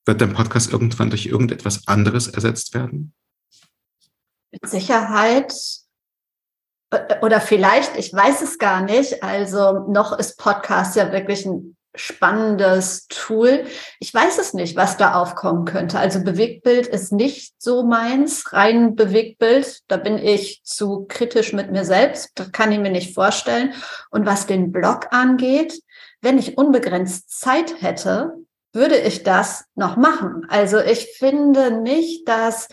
Wird 0.05 0.21
dein 0.21 0.33
Podcast 0.33 0.71
irgendwann 0.71 1.09
durch 1.09 1.25
irgendetwas 1.25 1.87
anderes 1.87 2.27
ersetzt 2.27 2.73
werden? 2.73 3.13
Mit 4.51 4.67
Sicherheit 4.67 5.53
oder 7.21 7.39
vielleicht, 7.39 7.97
ich 7.97 8.11
weiß 8.11 8.41
es 8.41 8.57
gar 8.57 8.81
nicht. 8.81 9.21
Also 9.21 9.87
noch 9.87 10.17
ist 10.17 10.37
Podcast 10.37 10.95
ja 10.95 11.11
wirklich 11.11 11.45
ein 11.45 11.77
spannendes 11.95 13.07
Tool. 13.07 13.65
Ich 13.99 14.13
weiß 14.13 14.37
es 14.37 14.53
nicht, 14.53 14.75
was 14.75 14.97
da 14.97 15.15
aufkommen 15.15 15.65
könnte. 15.65 15.99
Also 15.99 16.23
Bewegtbild 16.23 16.87
ist 16.87 17.11
nicht 17.11 17.53
so 17.57 17.83
meins, 17.83 18.53
rein 18.53 18.95
Bewegtbild. 18.95 19.79
Da 19.87 19.97
bin 19.97 20.17
ich 20.17 20.61
zu 20.63 21.05
kritisch 21.07 21.53
mit 21.53 21.71
mir 21.71 21.85
selbst. 21.85 22.31
Das 22.35 22.51
kann 22.51 22.71
ich 22.71 22.79
mir 22.79 22.91
nicht 22.91 23.13
vorstellen. 23.13 23.73
Und 24.11 24.25
was 24.25 24.45
den 24.45 24.71
Blog 24.71 25.07
angeht, 25.11 25.81
wenn 26.21 26.37
ich 26.37 26.57
unbegrenzt 26.57 27.39
Zeit 27.39 27.81
hätte, 27.81 28.33
würde 28.73 28.97
ich 28.97 29.23
das 29.23 29.65
noch 29.75 29.97
machen. 29.97 30.45
Also 30.47 30.79
ich 30.79 31.07
finde 31.17 31.71
nicht, 31.71 32.27
dass 32.27 32.67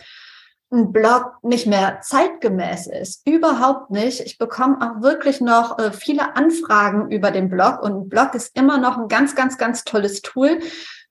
ein 0.71 0.91
Blog 0.91 1.37
nicht 1.43 1.65
mehr 1.65 2.01
zeitgemäß 2.01 2.87
ist. 2.87 3.25
Überhaupt 3.27 3.89
nicht. 3.89 4.19
Ich 4.19 4.37
bekomme 4.37 4.77
auch 4.81 5.01
wirklich 5.01 5.39
noch 5.39 5.79
äh, 5.79 5.91
viele 5.91 6.35
Anfragen 6.35 7.09
über 7.09 7.31
den 7.31 7.49
Blog 7.49 7.81
und 7.81 7.93
ein 7.93 8.09
Blog 8.09 8.33
ist 8.35 8.55
immer 8.57 8.77
noch 8.77 8.97
ein 8.97 9.07
ganz, 9.07 9.35
ganz, 9.35 9.57
ganz 9.57 9.83
tolles 9.83 10.21
Tool. 10.21 10.59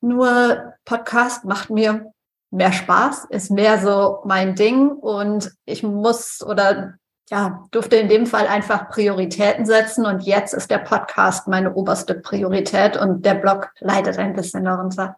Nur 0.00 0.74
Podcast 0.84 1.44
macht 1.44 1.70
mir 1.70 2.12
mehr 2.50 2.72
Spaß, 2.72 3.26
ist 3.30 3.50
mehr 3.50 3.78
so 3.78 4.20
mein 4.24 4.54
Ding 4.54 4.90
und 4.90 5.52
ich 5.64 5.82
muss 5.82 6.42
oder 6.42 6.94
ja, 7.28 7.64
durfte 7.72 7.96
in 7.96 8.08
dem 8.08 8.26
Fall 8.26 8.46
einfach 8.46 8.88
Prioritäten 8.88 9.66
setzen 9.66 10.06
und 10.06 10.22
jetzt 10.22 10.54
ist 10.54 10.70
der 10.70 10.78
Podcast 10.78 11.48
meine 11.48 11.74
oberste 11.74 12.14
Priorität 12.14 12.96
und 12.96 13.24
der 13.24 13.34
Blog 13.34 13.70
leidet 13.80 14.18
ein 14.18 14.34
bisschen 14.34 14.64
darunter. 14.64 15.16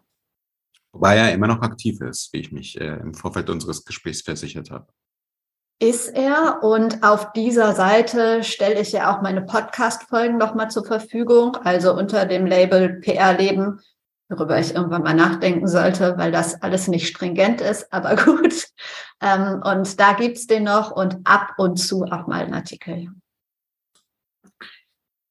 Wobei 0.91 1.17
er 1.17 1.33
immer 1.33 1.47
noch 1.47 1.61
aktiv 1.61 2.01
ist, 2.01 2.33
wie 2.33 2.39
ich 2.39 2.51
mich 2.51 2.79
äh, 2.79 2.97
im 2.97 3.13
Vorfeld 3.13 3.49
unseres 3.49 3.85
Gesprächs 3.85 4.21
versichert 4.21 4.71
habe. 4.71 4.87
Ist 5.81 6.09
er 6.09 6.61
und 6.61 7.03
auf 7.03 7.31
dieser 7.31 7.73
Seite 7.73 8.43
stelle 8.43 8.81
ich 8.81 8.91
ja 8.91 9.15
auch 9.15 9.21
meine 9.21 9.41
Podcast-Folgen 9.41 10.37
nochmal 10.37 10.69
zur 10.69 10.83
Verfügung, 10.83 11.55
also 11.55 11.95
unter 11.95 12.25
dem 12.25 12.45
Label 12.45 12.99
PR 12.99 13.37
Leben, 13.37 13.79
worüber 14.27 14.59
ich 14.59 14.75
irgendwann 14.75 15.03
mal 15.03 15.13
nachdenken 15.13 15.67
sollte, 15.67 16.17
weil 16.17 16.33
das 16.33 16.61
alles 16.61 16.89
nicht 16.89 17.07
stringent 17.07 17.61
ist, 17.61 17.93
aber 17.93 18.15
gut. 18.25 18.67
Ähm, 19.21 19.61
und 19.63 19.99
da 19.99 20.13
gibt's 20.13 20.47
den 20.47 20.63
noch 20.63 20.91
und 20.91 21.19
ab 21.23 21.53
und 21.57 21.77
zu 21.77 22.03
auch 22.03 22.27
mal 22.27 22.43
einen 22.43 22.53
Artikel. 22.53 23.07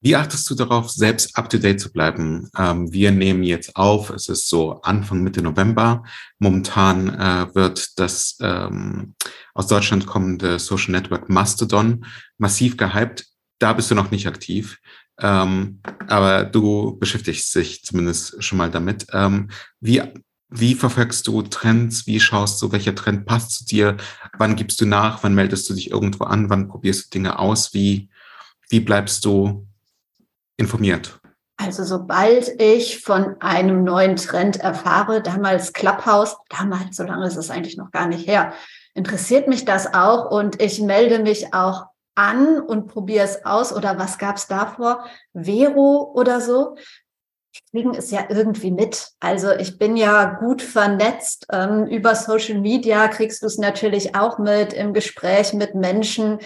Wie 0.01 0.15
achtest 0.15 0.49
du 0.49 0.55
darauf, 0.55 0.91
selbst 0.91 1.37
up-to-date 1.37 1.81
zu 1.81 1.93
bleiben? 1.93 2.49
Ähm, 2.57 2.93
wir 2.93 3.11
nehmen 3.11 3.43
jetzt 3.43 3.75
auf, 3.75 4.11
es 4.11 4.29
ist 4.29 4.49
so 4.49 4.81
Anfang, 4.83 5.25
Mitte 5.25 5.43
November. 5.43 6.05
Momentan 6.39 7.09
äh, 7.09 7.53
wird 7.55 7.99
das 7.99 8.37
ähm, 8.41 9.15
aus 9.55 9.67
Deutschland 9.67 10.07
kommende 10.07 10.61
Social 10.61 10.93
Network 10.93 11.29
Mastodon 11.29 12.05
massiv 12.37 12.77
gehypt. 12.77 13.27
Da 13.59 13.73
bist 13.73 13.91
du 13.91 13.97
noch 13.97 14.13
nicht 14.13 14.29
aktiv, 14.29 14.79
ähm, 15.19 15.81
aber 16.07 16.45
du 16.45 16.97
beschäftigst 17.01 17.53
dich 17.57 17.83
zumindest 17.83 18.43
schon 18.45 18.59
mal 18.59 18.71
damit. 18.71 19.07
Ähm, 19.13 19.51
wie, 19.81 20.01
wie 20.49 20.77
verfolgst 20.77 21.27
du 21.27 21.43
Trends? 21.43 22.07
Wie 22.07 22.21
schaust 22.21 22.63
du, 22.63 22.71
welcher 22.71 22.95
Trend 22.95 23.27
passt 23.27 23.51
zu 23.51 23.65
dir? 23.65 23.97
Wann 24.39 24.55
gibst 24.55 24.81
du 24.81 24.87
nach? 24.87 25.25
Wann 25.25 25.35
meldest 25.35 25.69
du 25.69 25.75
dich 25.75 25.91
irgendwo 25.91 26.23
an? 26.23 26.51
Wann 26.51 26.69
probierst 26.69 27.07
du 27.07 27.19
Dinge 27.19 27.41
aus? 27.41 27.75
Wie, 27.75 28.09
wie 28.71 28.79
bleibst 28.79 29.25
du 29.25 29.68
informiert? 30.59 31.21
Also 31.57 31.83
sobald 31.83 32.61
ich 32.61 33.03
von 33.03 33.41
einem 33.41 33.83
neuen 33.83 34.15
Trend 34.15 34.61
erfahre, 34.61 35.23
damals 35.23 35.73
Clubhouse, 35.73 36.37
damals, 36.49 36.97
so 36.97 37.03
lange 37.03 37.27
ist 37.27 37.37
es 37.37 37.51
eigentlich 37.51 37.77
noch 37.77 37.91
gar 37.91 38.07
nicht 38.07 38.29
her, 38.29 38.53
interessiert 38.95 39.49
mich 39.49 39.65
das 39.65 39.93
auch 39.93 40.31
und 40.31 40.63
ich 40.63 40.81
melde 40.81 41.19
mich 41.19 41.53
auch 41.55 41.87
an 42.15 42.61
und 42.61 42.87
probiere 42.89 43.25
es 43.25 43.45
aus 43.45 43.73
oder 43.73 43.99
was 43.99 44.19
gab 44.19 44.37
es 44.37 44.47
davor? 44.47 45.05
Vero 45.35 46.13
oder 46.15 46.41
so. 46.41 46.77
Kriegen 47.71 47.95
es 47.95 48.11
ja 48.11 48.27
irgendwie 48.29 48.71
mit. 48.71 49.09
Also 49.21 49.51
ich 49.53 49.79
bin 49.79 49.97
ja 49.97 50.25
gut 50.25 50.63
vernetzt. 50.63 51.47
Ähm, 51.51 51.87
über 51.87 52.15
Social 52.15 52.61
Media 52.61 53.09
kriegst 53.09 53.43
du 53.43 53.47
es 53.47 53.59
natürlich 53.59 54.15
auch 54.15 54.39
mit 54.39 54.73
im 54.73 54.93
Gespräch 54.93 55.53
mit 55.55 55.75
Menschen. 55.75 56.39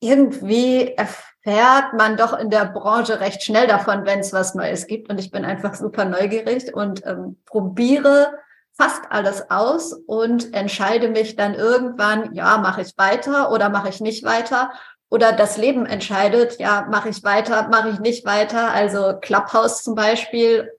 Irgendwie 0.00 0.94
erfährt 1.42 1.94
man 1.94 2.16
doch 2.16 2.38
in 2.38 2.50
der 2.50 2.66
Branche 2.66 3.20
recht 3.20 3.42
schnell 3.42 3.66
davon, 3.66 4.04
wenn 4.04 4.20
es 4.20 4.32
was 4.32 4.54
Neues 4.54 4.86
gibt. 4.86 5.08
Und 5.10 5.18
ich 5.18 5.30
bin 5.30 5.44
einfach 5.44 5.74
super 5.74 6.04
neugierig 6.04 6.74
und 6.74 7.04
ähm, 7.06 7.38
probiere 7.46 8.32
fast 8.72 9.02
alles 9.10 9.50
aus 9.50 9.92
und 9.92 10.54
entscheide 10.54 11.08
mich 11.08 11.36
dann 11.36 11.54
irgendwann, 11.54 12.34
ja, 12.34 12.58
mache 12.58 12.82
ich 12.82 12.96
weiter 12.96 13.52
oder 13.52 13.68
mache 13.68 13.88
ich 13.88 14.00
nicht 14.00 14.24
weiter. 14.24 14.72
Oder 15.10 15.32
das 15.32 15.56
Leben 15.56 15.86
entscheidet, 15.86 16.58
ja, 16.60 16.86
mache 16.88 17.08
ich 17.08 17.24
weiter, 17.24 17.68
mache 17.68 17.90
ich 17.90 17.98
nicht 17.98 18.24
weiter. 18.24 18.72
Also 18.72 19.18
Clubhouse 19.20 19.82
zum 19.82 19.94
Beispiel, 19.94 20.70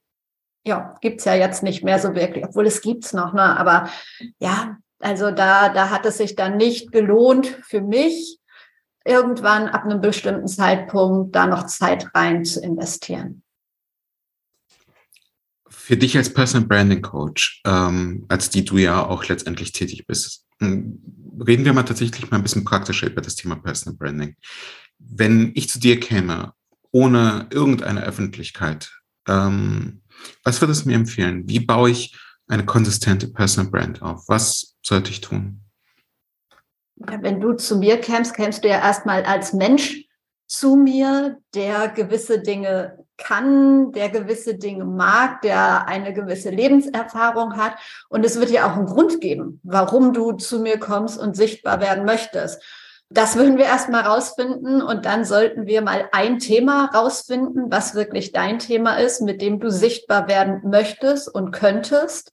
ja, 0.63 0.95
gibt's 1.01 1.25
ja 1.25 1.33
jetzt 1.33 1.63
nicht 1.63 1.83
mehr 1.83 1.99
so 1.99 2.15
wirklich, 2.15 2.45
obwohl 2.45 2.65
es 2.65 2.81
gibt's 2.81 3.13
noch, 3.13 3.33
ne? 3.33 3.57
Aber 3.57 3.89
ja, 4.39 4.77
also 4.99 5.31
da, 5.31 5.69
da 5.69 5.89
hat 5.89 6.05
es 6.05 6.17
sich 6.17 6.35
dann 6.35 6.57
nicht 6.57 6.91
gelohnt 6.91 7.47
für 7.47 7.81
mich, 7.81 8.39
irgendwann 9.05 9.67
ab 9.67 9.85
einem 9.85 10.01
bestimmten 10.01 10.47
Zeitpunkt 10.47 11.35
da 11.35 11.47
noch 11.47 11.65
Zeit 11.67 12.13
rein 12.13 12.45
zu 12.45 12.61
investieren. 12.61 13.43
Für 15.67 15.97
dich 15.97 16.15
als 16.15 16.33
Personal 16.33 16.67
Branding 16.67 17.01
Coach, 17.01 17.61
ähm, 17.65 18.25
als 18.29 18.49
die 18.49 18.63
du 18.63 18.77
ja 18.77 19.05
auch 19.05 19.25
letztendlich 19.25 19.71
tätig 19.71 20.05
bist, 20.05 20.45
hm, 20.59 21.01
reden 21.45 21.65
wir 21.65 21.73
mal 21.73 21.83
tatsächlich 21.83 22.29
mal 22.29 22.37
ein 22.37 22.43
bisschen 22.43 22.63
praktischer 22.63 23.07
über 23.07 23.21
das 23.21 23.35
Thema 23.35 23.55
Personal 23.55 23.97
Branding. 23.97 24.35
Wenn 24.99 25.51
ich 25.55 25.69
zu 25.69 25.79
dir 25.79 25.99
käme, 25.99 26.53
ohne 26.91 27.47
irgendeine 27.51 28.03
Öffentlichkeit, 28.03 28.91
ähm, 29.27 30.01
was 30.43 30.61
würdest 30.61 30.85
du 30.85 30.89
mir 30.89 30.95
empfehlen? 30.95 31.47
Wie 31.47 31.59
baue 31.59 31.89
ich 31.89 32.15
eine 32.47 32.65
konsistente 32.65 33.27
Personal 33.27 33.71
Brand 33.71 34.01
auf? 34.01 34.27
Was 34.27 34.77
sollte 34.83 35.09
ich 35.09 35.21
tun? 35.21 35.61
Wenn 37.21 37.39
du 37.39 37.53
zu 37.53 37.77
mir 37.77 37.99
kämst, 37.99 38.35
kämst 38.35 38.63
du 38.63 38.69
ja 38.69 38.79
erstmal 38.79 39.23
als 39.23 39.53
Mensch 39.53 40.05
zu 40.47 40.75
mir, 40.75 41.37
der 41.55 41.87
gewisse 41.89 42.39
Dinge 42.39 43.05
kann, 43.17 43.91
der 43.91 44.09
gewisse 44.09 44.55
Dinge 44.55 44.85
mag, 44.85 45.41
der 45.41 45.87
eine 45.87 46.13
gewisse 46.13 46.49
Lebenserfahrung 46.49 47.55
hat. 47.57 47.75
Und 48.09 48.25
es 48.25 48.39
wird 48.39 48.49
ja 48.49 48.69
auch 48.69 48.75
einen 48.75 48.85
Grund 48.85 49.21
geben, 49.21 49.59
warum 49.63 50.13
du 50.13 50.33
zu 50.33 50.59
mir 50.59 50.79
kommst 50.79 51.19
und 51.19 51.35
sichtbar 51.35 51.79
werden 51.79 52.05
möchtest. 52.05 52.61
Das 53.09 53.35
würden 53.35 53.57
wir 53.57 53.65
erstmal 53.65 54.03
rausfinden 54.03 54.81
und 54.81 55.05
dann 55.05 55.25
sollten 55.25 55.67
wir 55.67 55.81
mal 55.81 56.07
ein 56.13 56.39
Thema 56.39 56.85
rausfinden, 56.93 57.65
was 57.69 57.93
wirklich 57.93 58.31
dein 58.31 58.57
Thema 58.57 58.95
ist, 58.95 59.21
mit 59.21 59.41
dem 59.41 59.59
du 59.59 59.69
sichtbar 59.69 60.29
werden 60.29 60.61
möchtest 60.69 61.27
und 61.27 61.51
könntest. 61.51 62.31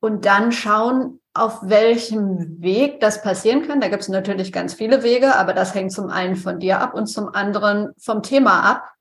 Und 0.00 0.26
dann 0.26 0.52
schauen, 0.52 1.21
auf 1.34 1.60
welchem 1.62 2.60
Weg 2.60 3.00
das 3.00 3.22
passieren 3.22 3.66
kann. 3.66 3.80
Da 3.80 3.88
gibt 3.88 4.02
es 4.02 4.08
natürlich 4.08 4.52
ganz 4.52 4.74
viele 4.74 5.02
Wege, 5.02 5.34
aber 5.36 5.54
das 5.54 5.74
hängt 5.74 5.92
zum 5.92 6.10
einen 6.10 6.36
von 6.36 6.60
dir 6.60 6.80
ab 6.80 6.94
und 6.94 7.06
zum 7.06 7.28
anderen 7.28 7.92
vom 7.98 8.22
Thema 8.22 8.60
ab, 8.60 8.92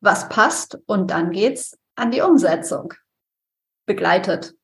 was 0.00 0.28
passt. 0.28 0.78
Und 0.86 1.10
dann 1.10 1.32
geht's 1.32 1.76
an 1.96 2.10
die 2.10 2.20
Umsetzung. 2.20 2.94
Begleitet. 3.86 4.54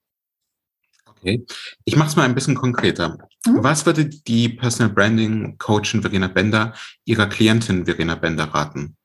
Okay. 1.05 1.45
Ich 1.85 1.97
mache 1.97 2.09
es 2.09 2.17
mal 2.17 2.25
ein 2.25 2.35
bisschen 2.35 2.55
konkreter. 2.55 3.19
Mhm. 3.47 3.63
Was 3.63 3.85
würde 3.85 4.07
die 4.07 4.49
Personal 4.49 4.93
Branding 4.93 5.59
Coachin 5.59 6.03
Verena 6.03 6.29
Bender 6.29 6.75
ihrer 7.05 7.27
Klientin 7.27 7.85
Verena 7.85 8.15
Bender 8.15 8.45
raten? 8.45 8.97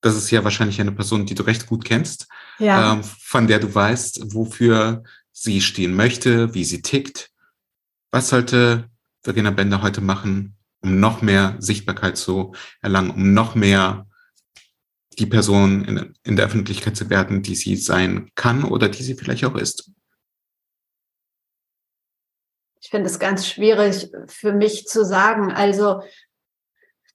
Das 0.00 0.16
ist 0.16 0.30
ja 0.32 0.42
wahrscheinlich 0.42 0.80
eine 0.80 0.90
Person, 0.90 1.26
die 1.26 1.34
du 1.34 1.44
recht 1.44 1.66
gut 1.66 1.84
kennst, 1.84 2.26
ja. 2.58 2.94
ähm, 2.94 3.04
von 3.04 3.46
der 3.46 3.60
du 3.60 3.72
weißt, 3.72 4.34
wofür 4.34 5.04
sie 5.32 5.60
stehen 5.60 5.94
möchte, 5.94 6.54
wie 6.54 6.64
sie 6.64 6.82
tickt. 6.82 7.30
Was 8.10 8.28
sollte 8.28 8.90
Verena 9.22 9.50
Bender 9.50 9.82
heute 9.82 10.00
machen, 10.00 10.56
um 10.80 11.00
noch 11.00 11.22
mehr 11.22 11.56
Sichtbarkeit 11.58 12.16
zu 12.16 12.54
erlangen, 12.80 13.10
um 13.10 13.34
noch 13.34 13.54
mehr 13.54 14.06
die 15.18 15.26
Person 15.26 15.84
in, 15.84 16.14
in 16.22 16.36
der 16.36 16.46
Öffentlichkeit 16.46 16.96
zu 16.96 17.10
werden, 17.10 17.42
die 17.42 17.54
sie 17.54 17.76
sein 17.76 18.30
kann 18.34 18.64
oder 18.64 18.88
die 18.88 19.02
sie 19.02 19.14
vielleicht 19.14 19.44
auch 19.44 19.54
ist? 19.54 19.90
Ich 22.80 22.90
finde 22.90 23.08
es 23.08 23.18
ganz 23.18 23.46
schwierig 23.46 24.10
für 24.26 24.52
mich 24.52 24.86
zu 24.86 25.04
sagen. 25.04 25.52
Also 25.52 26.02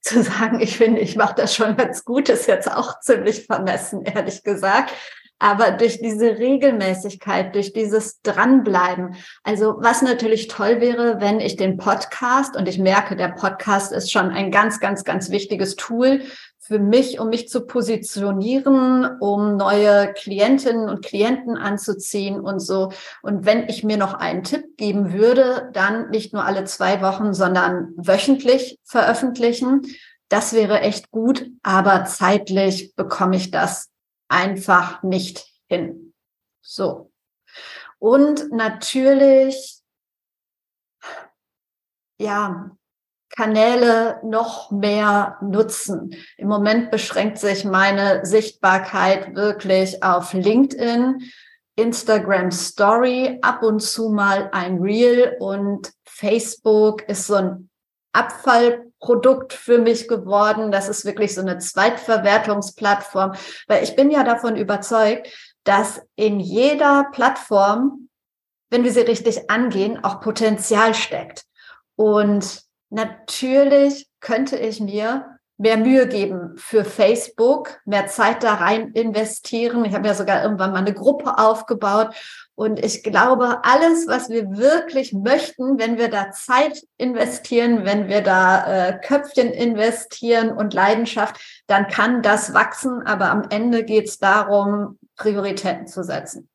zu 0.00 0.22
sagen, 0.22 0.60
ich 0.60 0.76
finde, 0.76 1.00
ich 1.00 1.16
mache 1.16 1.34
das 1.34 1.54
schon 1.54 1.76
ganz 1.76 2.04
gut, 2.04 2.28
ist 2.28 2.46
jetzt 2.46 2.70
auch 2.70 3.00
ziemlich 3.00 3.46
vermessen, 3.46 4.02
ehrlich 4.02 4.42
gesagt. 4.42 4.94
Aber 5.38 5.70
durch 5.70 6.00
diese 6.00 6.38
Regelmäßigkeit, 6.38 7.54
durch 7.54 7.72
dieses 7.72 8.20
Dranbleiben. 8.22 9.14
Also 9.44 9.76
was 9.78 10.02
natürlich 10.02 10.48
toll 10.48 10.80
wäre, 10.80 11.20
wenn 11.20 11.40
ich 11.40 11.56
den 11.56 11.76
Podcast, 11.76 12.56
und 12.56 12.68
ich 12.68 12.78
merke, 12.78 13.16
der 13.16 13.28
Podcast 13.28 13.92
ist 13.92 14.10
schon 14.10 14.30
ein 14.30 14.50
ganz, 14.50 14.80
ganz, 14.80 15.04
ganz 15.04 15.30
wichtiges 15.30 15.76
Tool 15.76 16.22
für 16.68 16.78
mich, 16.78 17.18
um 17.18 17.30
mich 17.30 17.48
zu 17.48 17.62
positionieren, 17.62 19.18
um 19.20 19.56
neue 19.56 20.12
Klientinnen 20.12 20.90
und 20.90 21.02
Klienten 21.02 21.56
anzuziehen 21.56 22.40
und 22.40 22.60
so. 22.60 22.92
Und 23.22 23.46
wenn 23.46 23.70
ich 23.70 23.84
mir 23.84 23.96
noch 23.96 24.12
einen 24.12 24.42
Tipp 24.42 24.76
geben 24.76 25.14
würde, 25.14 25.70
dann 25.72 26.10
nicht 26.10 26.34
nur 26.34 26.44
alle 26.44 26.64
zwei 26.64 27.00
Wochen, 27.00 27.32
sondern 27.32 27.94
wöchentlich 27.96 28.78
veröffentlichen. 28.84 29.80
Das 30.28 30.52
wäre 30.52 30.80
echt 30.80 31.10
gut, 31.10 31.46
aber 31.62 32.04
zeitlich 32.04 32.94
bekomme 32.94 33.36
ich 33.36 33.50
das 33.50 33.88
einfach 34.28 35.02
nicht 35.02 35.46
hin. 35.68 36.14
So. 36.60 37.12
Und 37.98 38.52
natürlich, 38.52 39.80
ja, 42.20 42.70
Kanäle 43.30 44.20
noch 44.24 44.70
mehr 44.70 45.38
nutzen. 45.40 46.14
Im 46.36 46.48
Moment 46.48 46.90
beschränkt 46.90 47.38
sich 47.38 47.64
meine 47.64 48.24
Sichtbarkeit 48.26 49.34
wirklich 49.34 50.02
auf 50.02 50.32
LinkedIn, 50.32 51.22
Instagram 51.76 52.50
Story, 52.50 53.38
ab 53.42 53.62
und 53.62 53.80
zu 53.80 54.08
mal 54.10 54.48
ein 54.52 54.78
Reel 54.78 55.36
und 55.38 55.92
Facebook 56.04 57.02
ist 57.08 57.28
so 57.28 57.36
ein 57.36 57.70
Abfallprodukt 59.00 59.52
für 59.52 59.78
mich 59.78 60.08
geworden. 60.08 60.70
Das 60.70 60.88
ist 60.88 61.04
wirklich 61.04 61.34
so 61.34 61.40
eine 61.40 61.58
Zweitverwertungsplattform, 61.58 63.32
weil 63.66 63.82
ich 63.82 63.96
bin 63.96 64.10
ja 64.10 64.24
davon 64.24 64.56
überzeugt, 64.56 65.28
dass 65.64 66.00
in 66.16 66.40
jeder 66.40 67.06
Plattform, 67.12 68.08
wenn 68.70 68.84
wir 68.84 68.92
sie 68.92 69.00
richtig 69.00 69.50
angehen, 69.50 70.02
auch 70.02 70.20
Potenzial 70.20 70.94
steckt. 70.94 71.44
Und 71.96 72.62
natürlich 72.90 74.08
könnte 74.20 74.56
ich 74.56 74.80
mir 74.80 75.37
mehr 75.58 75.76
Mühe 75.76 76.06
geben 76.06 76.52
für 76.56 76.84
Facebook, 76.84 77.80
mehr 77.84 78.06
Zeit 78.06 78.44
da 78.44 78.54
rein 78.54 78.92
investieren. 78.92 79.84
Ich 79.84 79.92
habe 79.92 80.06
ja 80.06 80.14
sogar 80.14 80.42
irgendwann 80.42 80.70
mal 80.70 80.78
eine 80.78 80.94
Gruppe 80.94 81.36
aufgebaut. 81.36 82.14
Und 82.54 82.84
ich 82.84 83.02
glaube, 83.02 83.64
alles, 83.64 84.06
was 84.06 84.30
wir 84.30 84.56
wirklich 84.56 85.12
möchten, 85.12 85.78
wenn 85.78 85.98
wir 85.98 86.08
da 86.08 86.30
Zeit 86.30 86.82
investieren, 86.96 87.84
wenn 87.84 88.08
wir 88.08 88.20
da 88.20 88.88
äh, 88.88 89.00
Köpfchen 89.00 89.50
investieren 89.50 90.50
und 90.50 90.74
Leidenschaft, 90.74 91.40
dann 91.66 91.88
kann 91.88 92.22
das 92.22 92.54
wachsen. 92.54 93.02
Aber 93.02 93.30
am 93.30 93.42
Ende 93.50 93.84
geht 93.84 94.08
es 94.08 94.18
darum, 94.18 94.98
Prioritäten 95.16 95.86
zu 95.86 96.02
setzen. 96.04 96.48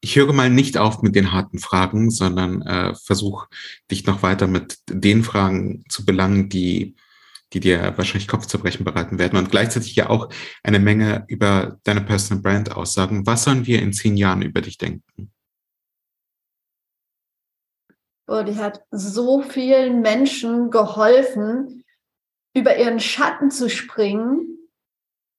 Ich 0.00 0.14
höre 0.14 0.32
mal 0.32 0.48
nicht 0.48 0.78
auf 0.78 1.02
mit 1.02 1.16
den 1.16 1.32
harten 1.32 1.58
Fragen, 1.58 2.10
sondern 2.10 2.62
äh, 2.62 2.94
versuche 2.94 3.48
dich 3.90 4.06
noch 4.06 4.22
weiter 4.22 4.46
mit 4.46 4.78
den 4.88 5.24
Fragen 5.24 5.84
zu 5.88 6.04
belangen, 6.04 6.48
die, 6.48 6.94
die 7.52 7.60
dir 7.60 7.96
wahrscheinlich 7.96 8.28
Kopfzerbrechen 8.28 8.84
bereiten 8.84 9.18
werden 9.18 9.38
und 9.38 9.50
gleichzeitig 9.50 9.94
ja 9.96 10.10
auch 10.10 10.28
eine 10.62 10.78
Menge 10.78 11.24
über 11.28 11.78
deine 11.84 12.02
Personal 12.02 12.42
Brand 12.42 12.76
aussagen. 12.76 13.26
Was 13.26 13.44
sollen 13.44 13.66
wir 13.66 13.80
in 13.80 13.92
zehn 13.92 14.16
Jahren 14.16 14.42
über 14.42 14.60
dich 14.60 14.78
denken? 14.78 15.32
Oh, 18.26 18.42
die 18.42 18.56
hat 18.56 18.82
so 18.90 19.40
vielen 19.40 20.02
Menschen 20.02 20.70
geholfen, 20.70 21.84
über 22.54 22.76
ihren 22.76 23.00
Schatten 23.00 23.50
zu 23.50 23.70
springen 23.70 24.58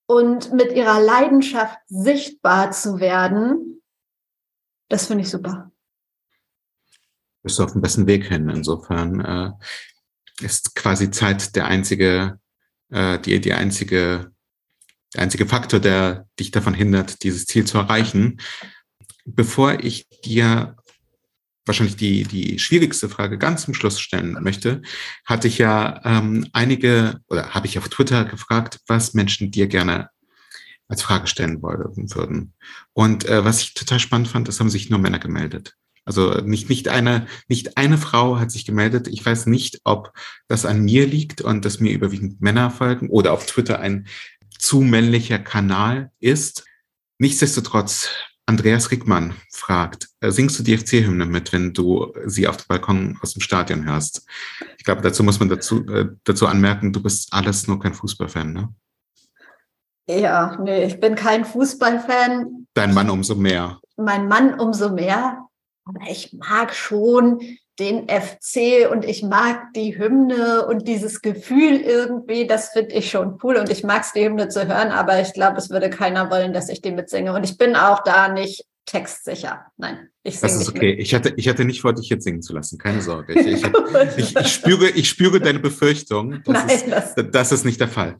und 0.07 0.51
mit 0.53 0.71
ihrer 0.71 0.99
Leidenschaft 0.99 1.77
sichtbar 1.87 2.71
zu 2.71 2.99
werden 2.99 3.69
das 4.89 5.05
finde 5.05 5.23
ich 5.23 5.29
super. 5.29 5.71
Bist 7.43 7.59
du 7.59 7.63
auf 7.63 7.71
dem 7.71 7.81
besten 7.81 8.07
Weg 8.07 8.25
hin. 8.25 8.49
Insofern 8.49 9.19
äh, 9.21 9.51
ist 10.41 10.75
quasi 10.75 11.11
Zeit 11.11 11.55
der 11.55 11.65
einzige, 11.65 12.39
äh, 12.89 13.19
die, 13.19 13.39
die 13.41 13.53
einzige, 13.53 14.31
der 15.13 15.21
einzige 15.23 15.45
Faktor, 15.45 15.79
der 15.79 16.27
dich 16.39 16.51
davon 16.51 16.73
hindert, 16.73 17.23
dieses 17.23 17.45
Ziel 17.45 17.65
zu 17.65 17.77
erreichen. 17.77 18.39
Bevor 19.25 19.79
ich 19.83 20.07
dir 20.23 20.75
wahrscheinlich 21.65 21.97
die, 21.97 22.23
die 22.23 22.59
schwierigste 22.59 23.09
Frage 23.09 23.37
ganz 23.37 23.63
zum 23.63 23.73
Schluss 23.73 23.99
stellen 23.99 24.37
möchte, 24.41 24.81
hatte 25.25 25.47
ich 25.47 25.59
ja 25.59 26.01
ähm, 26.03 26.47
einige 26.51 27.21
oder 27.27 27.53
habe 27.53 27.67
ich 27.67 27.77
auf 27.77 27.89
Twitter 27.89 28.25
gefragt, 28.25 28.79
was 28.87 29.13
Menschen 29.13 29.51
dir 29.51 29.67
gerne 29.67 30.09
als 30.87 31.03
Frage 31.03 31.27
stellen 31.27 31.61
würden. 31.61 32.53
Und 32.93 33.25
äh, 33.25 33.45
was 33.45 33.61
ich 33.61 33.75
total 33.75 33.99
spannend 33.99 34.27
fand, 34.27 34.49
es 34.49 34.59
haben 34.59 34.71
sich 34.71 34.89
nur 34.89 34.99
Männer 34.99 35.19
gemeldet. 35.19 35.75
Also 36.09 36.41
nicht, 36.41 36.69
nicht, 36.69 36.87
eine, 36.87 37.27
nicht 37.47 37.77
eine 37.77 37.99
Frau 37.99 38.39
hat 38.39 38.49
sich 38.49 38.65
gemeldet. 38.65 39.07
Ich 39.07 39.23
weiß 39.23 39.45
nicht, 39.45 39.81
ob 39.83 40.11
das 40.47 40.65
an 40.65 40.81
mir 40.81 41.05
liegt 41.05 41.41
und 41.41 41.65
dass 41.65 41.79
mir 41.79 41.93
überwiegend 41.93 42.41
Männer 42.41 42.71
folgen 42.71 43.11
oder 43.11 43.31
auf 43.31 43.45
Twitter 43.45 43.79
ein 43.79 44.07
zu 44.57 44.81
männlicher 44.81 45.37
Kanal 45.37 46.09
ist. 46.19 46.65
Nichtsdestotrotz, 47.19 48.09
Andreas 48.47 48.89
Rickmann 48.89 49.35
fragt, 49.51 50.07
äh, 50.19 50.31
singst 50.31 50.57
du 50.57 50.63
die 50.63 50.75
FC-Hymne 50.75 51.27
mit, 51.27 51.53
wenn 51.53 51.73
du 51.73 52.11
sie 52.25 52.47
auf 52.47 52.57
dem 52.57 52.65
Balkon 52.69 53.19
aus 53.21 53.33
dem 53.33 53.43
Stadion 53.43 53.85
hörst? 53.85 54.25
Ich 54.79 54.85
glaube, 54.85 55.03
dazu 55.03 55.23
muss 55.23 55.39
man 55.39 55.49
dazu, 55.49 55.85
äh, 55.89 56.07
dazu 56.23 56.47
anmerken, 56.47 56.91
du 56.91 57.03
bist 57.03 57.31
alles 57.33 57.67
nur 57.67 57.79
kein 57.79 57.93
Fußballfan, 57.93 58.51
ne? 58.51 58.73
Ja, 60.09 60.57
nee, 60.59 60.85
ich 60.85 60.99
bin 60.99 61.13
kein 61.13 61.45
Fußballfan. 61.45 62.65
Dein 62.73 62.95
Mann 62.95 63.11
umso 63.11 63.35
mehr. 63.35 63.79
Mein 63.95 64.27
Mann 64.27 64.59
umso 64.59 64.89
mehr. 64.89 65.48
Aber 65.89 66.09
ich 66.09 66.33
mag 66.33 66.75
schon 66.75 67.41
den 67.79 68.07
FC 68.09 68.91
und 68.91 69.05
ich 69.05 69.23
mag 69.23 69.73
die 69.73 69.97
Hymne 69.97 70.67
und 70.67 70.87
dieses 70.87 71.21
Gefühl 71.21 71.77
irgendwie, 71.77 72.45
das 72.45 72.69
finde 72.69 72.93
ich 72.93 73.09
schon 73.09 73.39
cool 73.41 73.55
und 73.55 73.69
ich 73.69 73.83
mag 73.83 74.03
es, 74.03 74.13
die 74.13 74.25
Hymne 74.25 74.49
zu 74.49 74.67
hören, 74.67 74.89
aber 74.91 75.21
ich 75.21 75.33
glaube, 75.33 75.57
es 75.57 75.69
würde 75.69 75.89
keiner 75.89 76.29
wollen, 76.29 76.53
dass 76.53 76.69
ich 76.69 76.81
die 76.81 76.91
mitsinge 76.91 77.33
und 77.33 77.43
ich 77.43 77.57
bin 77.57 77.75
auch 77.75 78.03
da 78.03 78.27
nicht 78.27 78.65
textsicher. 78.85 79.65
Nein, 79.77 80.09
ich 80.23 80.39
singe 80.39 80.51
Das 80.51 80.61
ist 80.61 80.69
okay. 80.69 80.91
Mit. 80.91 80.99
Ich 80.99 81.15
hatte, 81.15 81.33
ich 81.37 81.47
hatte 81.47 81.65
nicht 81.65 81.81
vor, 81.81 81.93
dich 81.93 82.09
jetzt 82.09 82.23
singen 82.23 82.41
zu 82.41 82.53
lassen. 82.53 82.77
Keine 82.77 83.01
Sorge. 83.01 83.33
Ich, 83.39 83.47
ich, 83.47 83.63
ich, 84.17 84.35
ich 84.35 84.53
spüre, 84.53 84.89
ich 84.89 85.09
spüre 85.09 85.39
deine 85.39 85.59
Befürchtung. 85.59 86.41
Das, 86.43 86.65
Nein, 86.65 86.69
ist, 86.69 86.89
das, 86.89 87.15
das 87.31 87.51
ist 87.51 87.65
nicht 87.65 87.79
der 87.79 87.87
Fall. 87.87 88.17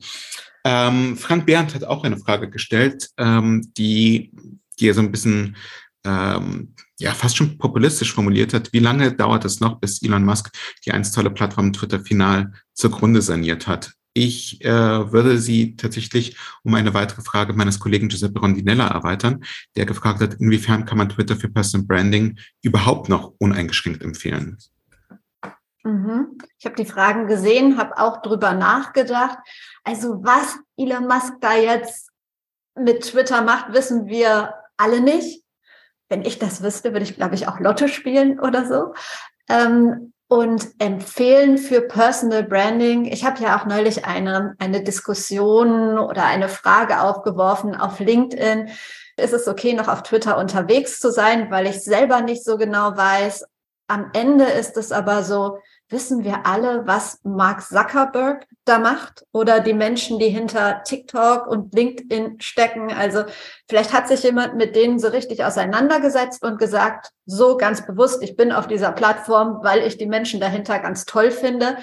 Ähm, 0.64 1.16
Frank 1.16 1.46
Behrendt 1.46 1.74
hat 1.74 1.84
auch 1.84 2.04
eine 2.04 2.18
Frage 2.18 2.50
gestellt, 2.50 3.10
ähm, 3.18 3.72
die, 3.76 4.32
die 4.78 4.88
er 4.88 4.94
so 4.94 5.00
ein 5.00 5.10
bisschen 5.10 5.56
ähm, 6.04 6.74
ja 7.00 7.12
fast 7.12 7.36
schon 7.36 7.58
populistisch 7.58 8.12
formuliert 8.12 8.54
hat. 8.54 8.72
Wie 8.72 8.78
lange 8.78 9.12
dauert 9.12 9.44
es 9.44 9.60
noch, 9.60 9.80
bis 9.80 10.02
Elon 10.02 10.24
Musk 10.24 10.50
die 10.84 10.92
einst 10.92 11.14
tolle 11.14 11.30
Plattform 11.30 11.72
Twitter 11.72 12.00
final 12.00 12.52
zugrunde 12.74 13.22
saniert 13.22 13.66
hat? 13.66 13.92
Ich 14.12 14.64
äh, 14.64 15.12
würde 15.12 15.38
sie 15.38 15.76
tatsächlich 15.76 16.36
um 16.64 16.74
eine 16.74 16.94
weitere 16.94 17.22
Frage 17.22 17.52
meines 17.52 17.78
Kollegen 17.78 18.08
Giuseppe 18.08 18.40
Rondinella 18.40 18.88
erweitern, 18.88 19.44
der 19.76 19.86
gefragt 19.86 20.20
hat, 20.20 20.34
inwiefern 20.34 20.84
kann 20.84 20.98
man 20.98 21.08
Twitter 21.08 21.36
für 21.36 21.48
Personal 21.48 21.86
Branding 21.86 22.38
überhaupt 22.62 23.08
noch 23.08 23.34
uneingeschränkt 23.38 24.02
empfehlen? 24.02 24.58
Mhm. 25.84 26.38
Ich 26.58 26.66
habe 26.66 26.76
die 26.76 26.84
Fragen 26.84 27.28
gesehen, 27.28 27.78
habe 27.78 27.96
auch 27.98 28.20
drüber 28.20 28.52
nachgedacht. 28.52 29.38
Also 29.84 30.22
was 30.22 30.58
Elon 30.76 31.06
Musk 31.06 31.34
da 31.40 31.56
jetzt 31.56 32.10
mit 32.74 33.02
Twitter 33.02 33.42
macht, 33.42 33.72
wissen 33.72 34.06
wir 34.06 34.54
alle 34.76 35.00
nicht. 35.00 35.42
Wenn 36.10 36.22
ich 36.22 36.38
das 36.38 36.62
wüsste, 36.62 36.92
würde 36.92 37.04
ich, 37.04 37.16
glaube 37.16 37.36
ich, 37.36 37.48
auch 37.48 37.60
Lotto 37.60 37.88
spielen 37.88 38.38
oder 38.38 38.66
so. 38.66 38.92
Ähm, 39.48 40.12
und 40.28 40.68
empfehlen 40.78 41.58
für 41.58 41.80
Personal 41.80 42.44
Branding. 42.44 43.06
Ich 43.06 43.24
habe 43.24 43.42
ja 43.42 43.58
auch 43.58 43.66
neulich 43.66 44.04
eine, 44.04 44.54
eine 44.58 44.82
Diskussion 44.82 45.98
oder 45.98 46.24
eine 46.24 46.48
Frage 46.48 47.00
aufgeworfen 47.00 47.74
auf 47.74 47.98
LinkedIn. 47.98 48.68
Ist 49.16 49.32
es 49.32 49.48
okay, 49.48 49.72
noch 49.72 49.88
auf 49.88 50.04
Twitter 50.04 50.38
unterwegs 50.38 51.00
zu 51.00 51.10
sein, 51.10 51.50
weil 51.50 51.66
ich 51.66 51.82
selber 51.82 52.20
nicht 52.20 52.44
so 52.44 52.58
genau 52.58 52.96
weiß. 52.96 53.44
Am 53.88 54.10
Ende 54.12 54.44
ist 54.44 54.76
es 54.76 54.92
aber 54.92 55.24
so, 55.24 55.58
wissen 55.90 56.24
wir 56.24 56.46
alle, 56.46 56.86
was 56.86 57.20
Mark 57.24 57.62
Zuckerberg 57.62 58.46
da 58.64 58.78
macht 58.78 59.26
oder 59.32 59.60
die 59.60 59.74
Menschen, 59.74 60.18
die 60.18 60.28
hinter 60.28 60.82
TikTok 60.84 61.46
und 61.46 61.74
LinkedIn 61.74 62.40
stecken. 62.40 62.92
Also 62.92 63.24
vielleicht 63.68 63.92
hat 63.92 64.06
sich 64.08 64.22
jemand 64.22 64.56
mit 64.56 64.76
denen 64.76 64.98
so 64.98 65.08
richtig 65.08 65.44
auseinandergesetzt 65.44 66.44
und 66.44 66.58
gesagt, 66.58 67.10
so 67.26 67.56
ganz 67.56 67.84
bewusst, 67.84 68.22
ich 68.22 68.36
bin 68.36 68.52
auf 68.52 68.68
dieser 68.68 68.92
Plattform, 68.92 69.58
weil 69.62 69.86
ich 69.86 69.98
die 69.98 70.06
Menschen 70.06 70.40
dahinter 70.40 70.78
ganz 70.78 71.04
toll 71.04 71.30
finde. 71.30 71.76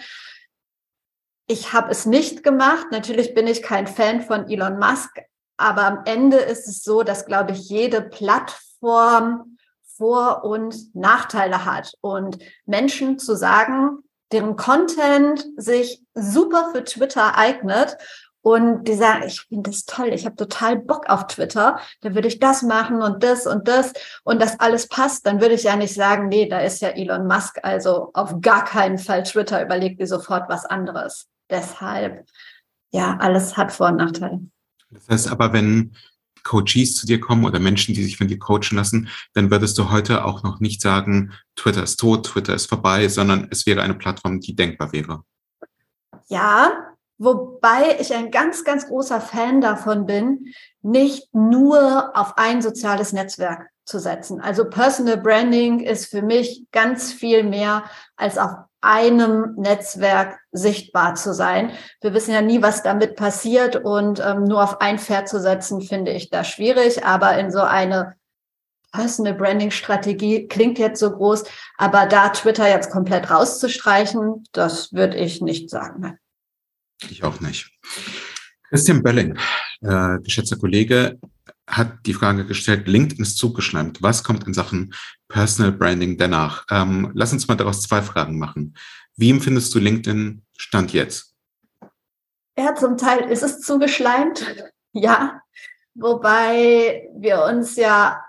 Ich 1.47 1.73
habe 1.73 1.91
es 1.91 2.05
nicht 2.05 2.43
gemacht. 2.43 2.87
Natürlich 2.91 3.33
bin 3.33 3.47
ich 3.47 3.61
kein 3.61 3.87
Fan 3.87 4.21
von 4.21 4.49
Elon 4.49 4.79
Musk, 4.79 5.19
aber 5.57 5.83
am 5.83 6.01
Ende 6.05 6.37
ist 6.37 6.67
es 6.67 6.83
so, 6.83 7.03
dass, 7.03 7.25
glaube 7.25 7.51
ich, 7.51 7.69
jede 7.69 8.01
Plattform 8.01 9.56
vor- 9.97 10.43
und 10.43 10.95
Nachteile 10.95 11.65
hat. 11.65 11.93
Und 12.01 12.37
Menschen 12.65 13.19
zu 13.19 13.35
sagen, 13.35 13.99
deren 14.31 14.55
Content 14.55 15.45
sich 15.55 16.01
super 16.13 16.69
für 16.73 16.83
Twitter 16.83 17.37
eignet 17.37 17.97
und 18.41 18.85
die 18.85 18.93
sagen, 18.93 19.23
ich 19.27 19.41
finde 19.41 19.71
das 19.71 19.83
toll, 19.83 20.09
ich 20.13 20.25
habe 20.25 20.35
total 20.35 20.77
Bock 20.77 21.09
auf 21.09 21.27
Twitter, 21.27 21.79
dann 22.01 22.15
würde 22.15 22.27
ich 22.27 22.39
das 22.39 22.61
machen 22.61 23.01
und 23.01 23.23
das 23.23 23.45
und 23.45 23.67
das 23.67 23.91
und 24.23 24.41
das 24.41 24.59
alles 24.59 24.87
passt, 24.87 25.25
dann 25.25 25.41
würde 25.41 25.55
ich 25.55 25.63
ja 25.63 25.75
nicht 25.75 25.93
sagen, 25.93 26.29
nee, 26.29 26.47
da 26.47 26.59
ist 26.59 26.81
ja 26.81 26.89
Elon 26.89 27.27
Musk, 27.27 27.59
also 27.63 28.11
auf 28.13 28.39
gar 28.41 28.63
keinen 28.63 28.99
Fall 28.99 29.23
Twitter, 29.23 29.61
überlegt 29.61 29.99
dir 29.99 30.07
sofort 30.07 30.47
was 30.47 30.65
anderes. 30.65 31.27
Deshalb, 31.49 32.25
ja, 32.91 33.17
alles 33.19 33.57
hat 33.57 33.71
Vor- 33.71 33.87
und 33.87 33.97
Nachteile. 33.97 34.41
Das 34.91 35.09
heißt 35.09 35.29
aber, 35.29 35.51
wenn 35.51 35.93
Coaches 36.47 36.95
zu 36.95 37.05
dir 37.05 37.19
kommen 37.19 37.45
oder 37.45 37.59
Menschen, 37.59 37.93
die 37.93 38.03
sich 38.03 38.17
von 38.17 38.27
dir 38.27 38.39
coachen 38.39 38.77
lassen, 38.77 39.09
dann 39.33 39.51
würdest 39.51 39.77
du 39.77 39.91
heute 39.91 40.23
auch 40.23 40.43
noch 40.43 40.59
nicht 40.59 40.81
sagen, 40.81 41.33
Twitter 41.55 41.83
ist 41.83 41.97
tot, 41.97 42.27
Twitter 42.27 42.55
ist 42.55 42.67
vorbei, 42.67 43.09
sondern 43.09 43.47
es 43.51 43.65
wäre 43.65 43.81
eine 43.81 43.95
Plattform, 43.95 44.39
die 44.39 44.55
denkbar 44.55 44.93
wäre. 44.93 45.23
Ja, 46.29 46.71
wobei 47.17 47.97
ich 47.99 48.13
ein 48.13 48.31
ganz, 48.31 48.63
ganz 48.63 48.87
großer 48.87 49.19
Fan 49.19 49.59
davon 49.59 50.05
bin, 50.05 50.53
nicht 50.81 51.33
nur 51.33 52.17
auf 52.17 52.37
ein 52.37 52.61
soziales 52.61 53.11
Netzwerk 53.11 53.69
zu 53.85 53.99
setzen. 53.99 54.39
Also 54.41 54.69
Personal 54.69 55.17
Branding 55.17 55.79
ist 55.79 56.07
für 56.07 56.21
mich 56.21 56.65
ganz 56.71 57.11
viel 57.11 57.43
mehr 57.43 57.83
als 58.15 58.37
auf 58.37 58.51
einem 58.87 59.53
Netzwerk 59.57 60.39
sichtbar 60.51 61.15
zu 61.15 61.33
sein. 61.33 61.71
Wir 62.01 62.13
wissen 62.13 62.33
ja 62.33 62.41
nie, 62.41 62.61
was 62.61 62.83
damit 62.83 63.17
passiert 63.17 63.75
und 63.75 64.21
ähm, 64.25 64.45
nur 64.45 64.63
auf 64.63 64.79
ein 64.79 64.97
Pferd 64.97 65.27
zu 65.27 65.41
setzen, 65.41 65.81
finde 65.81 66.11
ich 66.13 66.29
da 66.29 66.43
schwierig. 66.45 67.05
Aber 67.05 67.37
in 67.37 67.51
so 67.51 67.59
eine 67.59 68.15
Personal 68.93 69.33
Branding 69.33 69.71
Strategie 69.71 70.47
klingt 70.47 70.79
jetzt 70.79 71.01
so 71.01 71.11
groß, 71.11 71.43
aber 71.77 72.05
da 72.05 72.29
Twitter 72.29 72.69
jetzt 72.69 72.89
komplett 72.89 73.29
rauszustreichen, 73.29 74.45
das 74.53 74.93
würde 74.93 75.17
ich 75.17 75.41
nicht 75.41 75.69
sagen. 75.69 76.17
Ich 77.09 77.23
auch 77.23 77.41
nicht. 77.41 77.69
Christian 78.69 79.03
Belling, 79.03 79.37
äh, 79.81 80.17
geschätzter 80.19 80.57
Kollege, 80.57 81.19
hat 81.67 82.05
die 82.05 82.13
Frage 82.13 82.45
gestellt, 82.45 82.87
LinkedIn 82.87 83.23
ist 83.23 83.37
zugeschleimt. 83.37 84.01
Was 84.01 84.23
kommt 84.23 84.47
in 84.47 84.53
Sachen 84.53 84.93
Personal 85.27 85.73
Branding 85.73 86.17
danach? 86.17 86.65
Ähm, 86.71 87.11
lass 87.13 87.33
uns 87.33 87.47
mal 87.47 87.55
daraus 87.55 87.81
zwei 87.81 88.01
Fragen 88.01 88.39
machen. 88.39 88.75
Wie 89.17 89.29
empfindest 89.29 89.75
du 89.75 89.79
LinkedIn 89.79 90.43
Stand 90.57 90.93
jetzt? 90.93 91.35
Ja, 92.57 92.73
zum 92.73 92.97
Teil 92.97 93.29
ist 93.29 93.43
es 93.43 93.61
zugeschleimt, 93.61 94.45
ja. 94.93 95.41
Wobei 95.93 97.09
wir 97.15 97.43
uns 97.43 97.75
ja 97.75 98.23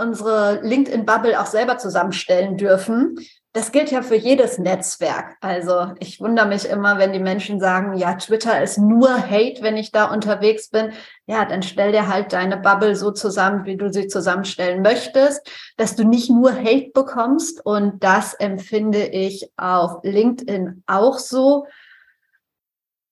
unsere 0.00 0.60
LinkedIn-Bubble 0.62 1.40
auch 1.40 1.46
selber 1.46 1.78
zusammenstellen 1.78 2.56
dürfen 2.56 3.16
das 3.52 3.72
gilt 3.72 3.90
ja 3.90 4.02
für 4.02 4.14
jedes 4.14 4.58
Netzwerk. 4.58 5.36
Also 5.40 5.92
ich 5.98 6.20
wundere 6.20 6.46
mich 6.46 6.68
immer, 6.68 6.98
wenn 6.98 7.12
die 7.12 7.18
Menschen 7.18 7.58
sagen, 7.58 7.96
ja, 7.96 8.14
Twitter 8.14 8.62
ist 8.62 8.78
nur 8.78 9.10
Hate, 9.10 9.62
wenn 9.62 9.76
ich 9.76 9.90
da 9.90 10.04
unterwegs 10.04 10.68
bin. 10.68 10.92
Ja, 11.26 11.44
dann 11.44 11.64
stell 11.64 11.90
dir 11.90 12.06
halt 12.06 12.32
deine 12.32 12.56
Bubble 12.56 12.94
so 12.94 13.10
zusammen, 13.10 13.64
wie 13.64 13.76
du 13.76 13.92
sie 13.92 14.06
zusammenstellen 14.06 14.82
möchtest, 14.82 15.50
dass 15.76 15.96
du 15.96 16.04
nicht 16.04 16.30
nur 16.30 16.52
Hate 16.54 16.92
bekommst. 16.94 17.64
Und 17.66 18.04
das 18.04 18.34
empfinde 18.34 19.04
ich 19.06 19.50
auf 19.56 19.98
LinkedIn 20.04 20.84
auch 20.86 21.18
so. 21.18 21.66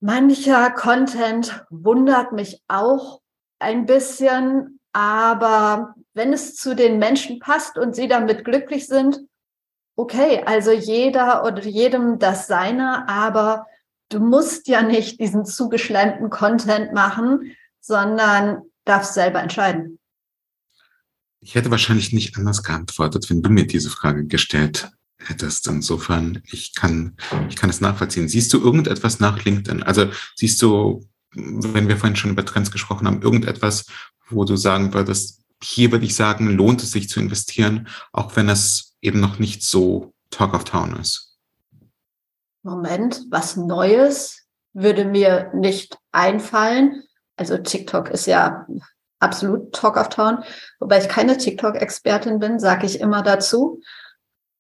Mancher 0.01 0.71
Content 0.71 1.67
wundert 1.69 2.31
mich 2.31 2.63
auch 2.69 3.21
ein 3.59 3.87
bisschen, 3.87 4.79
aber 4.93 5.97
wenn 6.19 6.35
es 6.35 6.57
zu 6.57 6.77
den 6.77 6.99
Menschen 6.99 7.39
passt 7.39 7.79
und 7.79 7.97
sie 7.97 8.09
damit 8.09 8.45
glücklich 8.45 8.87
sind, 8.87 9.21
okay, 9.97 10.43
also 10.45 10.73
jeder 10.73 11.45
oder 11.45 11.65
jedem 11.65 12.19
das 12.19 12.47
seine, 12.47 13.09
aber 13.09 13.67
du 14.11 14.21
musst 14.21 14.69
ja 14.69 14.83
nicht 14.83 15.21
diesen 15.21 15.47
zugeschleimten 15.47 16.29
Content 16.29 16.93
machen, 16.93 17.57
sondern 17.81 18.63
darfst 18.85 19.15
selber 19.15 19.41
entscheiden. 19.41 19.99
Ich 21.41 21.55
hätte 21.55 21.71
wahrscheinlich 21.71 22.13
nicht 22.13 22.37
anders 22.37 22.63
geantwortet, 22.63 23.31
wenn 23.31 23.43
du 23.43 23.51
mir 23.51 23.67
diese 23.67 23.91
Frage 23.91 24.27
gestellt 24.27 24.91
hättest. 25.19 25.69
Insofern, 25.69 26.43
ich 26.51 26.75
kann, 26.75 27.17
ich 27.49 27.57
kann 27.57 27.71
es 27.71 27.81
nachvollziehen. 27.81 28.29
Siehst 28.29 28.53
du 28.53 28.61
irgendetwas 28.61 29.21
nach 29.21 29.45
LinkedIn? 29.45 29.83
Also 29.83 30.11
siehst 30.35 30.61
du, 30.63 31.07
wenn 31.33 31.89
wir 31.89 31.97
vorhin 31.97 32.17
schon 32.17 32.33
über 32.33 32.45
Trends 32.45 32.71
gesprochen 32.71 33.07
haben, 33.07 33.23
irgendetwas, 33.23 33.87
wo 34.29 34.45
du 34.45 34.57
sagen 34.57 34.93
würdest, 34.95 35.38
hier 35.63 35.93
würde 35.93 36.05
ich 36.05 36.15
sagen, 36.15 36.49
lohnt 36.57 36.83
es 36.83 36.93
sich 36.93 37.09
zu 37.09 37.21
investieren, 37.21 37.89
auch 38.13 38.37
wenn 38.37 38.49
es 38.49 38.97
eben 39.01 39.21
noch 39.21 39.39
nicht 39.39 39.63
so 39.63 40.13
Talk 40.31 40.55
of 40.55 40.65
Town 40.65 40.97
ist. 40.97 41.37
Moment, 42.63 43.25
was 43.31 43.57
Neues 43.57 44.47
würde 44.73 45.05
mir 45.05 45.51
nicht 45.55 45.99
einfallen. 46.13 47.03
Also 47.37 47.57
TikTok 47.57 48.11
ist 48.11 48.27
ja 48.27 48.67
absolut 49.21 49.73
Talk 49.73 49.97
of 49.97 50.09
Town, 50.09 50.45
wobei 50.79 50.99
ich 50.99 51.09
keine 51.09 51.37
TikTok-Expertin 51.37 52.39
bin, 52.39 52.59
sage 52.59 52.87
ich 52.87 53.01
immer 53.01 53.23
dazu. 53.23 53.81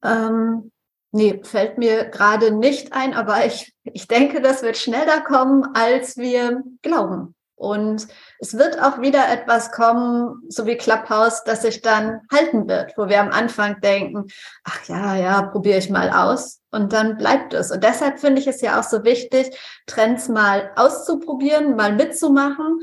Ähm, 0.02 0.72
nee, 1.12 1.40
fällt 1.42 1.78
mir 1.78 2.06
gerade 2.06 2.50
nicht 2.52 2.92
ein, 2.92 3.14
aber 3.14 3.46
ich, 3.46 3.74
ich 3.84 4.08
denke, 4.08 4.40
das 4.40 4.62
wird 4.62 4.76
schneller 4.76 5.20
kommen, 5.20 5.64
als 5.74 6.16
wir 6.16 6.62
glauben. 6.82 7.34
Und 7.58 8.06
es 8.38 8.56
wird 8.56 8.80
auch 8.80 9.00
wieder 9.00 9.28
etwas 9.28 9.72
kommen, 9.72 10.42
so 10.48 10.64
wie 10.64 10.76
Clubhouse, 10.76 11.42
das 11.42 11.62
sich 11.62 11.82
dann 11.82 12.20
halten 12.32 12.68
wird, 12.68 12.96
wo 12.96 13.08
wir 13.08 13.20
am 13.20 13.30
Anfang 13.30 13.80
denken, 13.80 14.26
ach 14.62 14.84
ja, 14.86 15.16
ja, 15.16 15.42
probiere 15.42 15.78
ich 15.78 15.90
mal 15.90 16.10
aus 16.10 16.60
und 16.70 16.92
dann 16.92 17.16
bleibt 17.18 17.54
es. 17.54 17.72
Und 17.72 17.82
deshalb 17.82 18.20
finde 18.20 18.40
ich 18.40 18.46
es 18.46 18.60
ja 18.60 18.78
auch 18.78 18.84
so 18.84 19.02
wichtig, 19.02 19.50
Trends 19.86 20.28
mal 20.28 20.70
auszuprobieren, 20.76 21.74
mal 21.74 21.96
mitzumachen, 21.96 22.80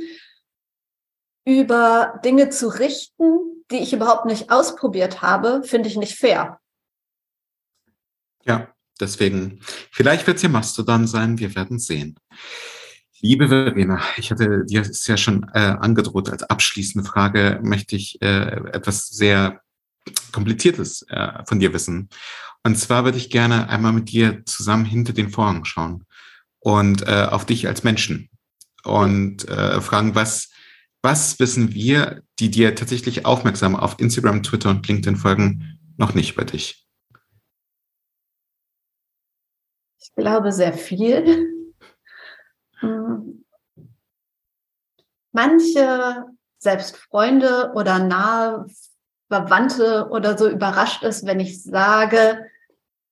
über 1.45 2.19
Dinge 2.25 2.49
zu 2.49 2.67
richten, 2.67 3.63
die 3.71 3.77
ich 3.77 3.93
überhaupt 3.93 4.25
nicht 4.25 4.51
ausprobiert 4.51 5.21
habe, 5.21 5.63
finde 5.63 5.87
ich 5.87 5.95
nicht 5.95 6.17
fair. 6.17 6.59
Ja, 8.43 8.73
deswegen, 8.99 9.61
vielleicht 9.91 10.27
wird 10.27 10.37
es 10.37 10.43
ja 10.43 10.49
Mastodon 10.49 11.07
sein, 11.07 11.39
wir 11.39 11.55
werden 11.55 11.79
sehen. 11.79 12.19
Liebe 13.25 13.47
Verena, 13.47 14.01
ich 14.17 14.29
hatte 14.29 14.65
dir 14.65 14.81
es 14.81 15.07
ja 15.07 15.17
schon 15.17 15.49
äh, 15.55 15.57
angedroht, 15.57 16.29
als 16.29 16.43
abschließende 16.43 17.09
Frage 17.09 17.59
möchte 17.63 17.95
ich 17.95 18.21
äh, 18.21 18.51
etwas 18.71 19.07
sehr 19.07 19.61
Kompliziertes 20.31 21.03
äh, 21.09 21.43
von 21.45 21.59
dir 21.59 21.73
wissen. 21.73 22.09
Und 22.63 22.77
zwar 22.77 23.03
würde 23.03 23.17
ich 23.17 23.31
gerne 23.31 23.67
einmal 23.67 23.93
mit 23.93 24.11
dir 24.11 24.45
zusammen 24.45 24.85
hinter 24.85 25.11
den 25.11 25.31
Vorhang 25.31 25.65
schauen 25.65 26.05
und 26.59 27.07
äh, 27.07 27.27
auf 27.31 27.47
dich 27.47 27.67
als 27.67 27.83
Menschen 27.83 28.29
und 28.83 29.49
äh, 29.49 29.81
fragen, 29.81 30.13
was, 30.13 30.51
was 31.01 31.39
wissen 31.39 31.73
wir, 31.73 32.21
die 32.37 32.51
dir 32.51 32.75
tatsächlich 32.75 33.25
aufmerksam 33.25 33.75
auf 33.75 33.99
Instagram, 33.99 34.43
Twitter 34.43 34.69
und 34.69 34.87
LinkedIn 34.87 35.15
folgen, 35.15 35.79
noch 35.97 36.13
nicht 36.13 36.33
über 36.33 36.45
dich? 36.45 36.87
Ich 39.99 40.13
glaube 40.13 40.51
sehr 40.51 40.73
viel. 40.73 41.54
Manche, 45.31 46.25
selbst 46.57 46.97
Freunde 46.97 47.73
oder 47.75 47.99
nahe 47.99 48.67
Verwandte 49.27 50.07
oder 50.09 50.37
so 50.37 50.49
überrascht 50.49 51.03
ist, 51.03 51.25
wenn 51.25 51.39
ich 51.39 51.61
sage, 51.61 52.49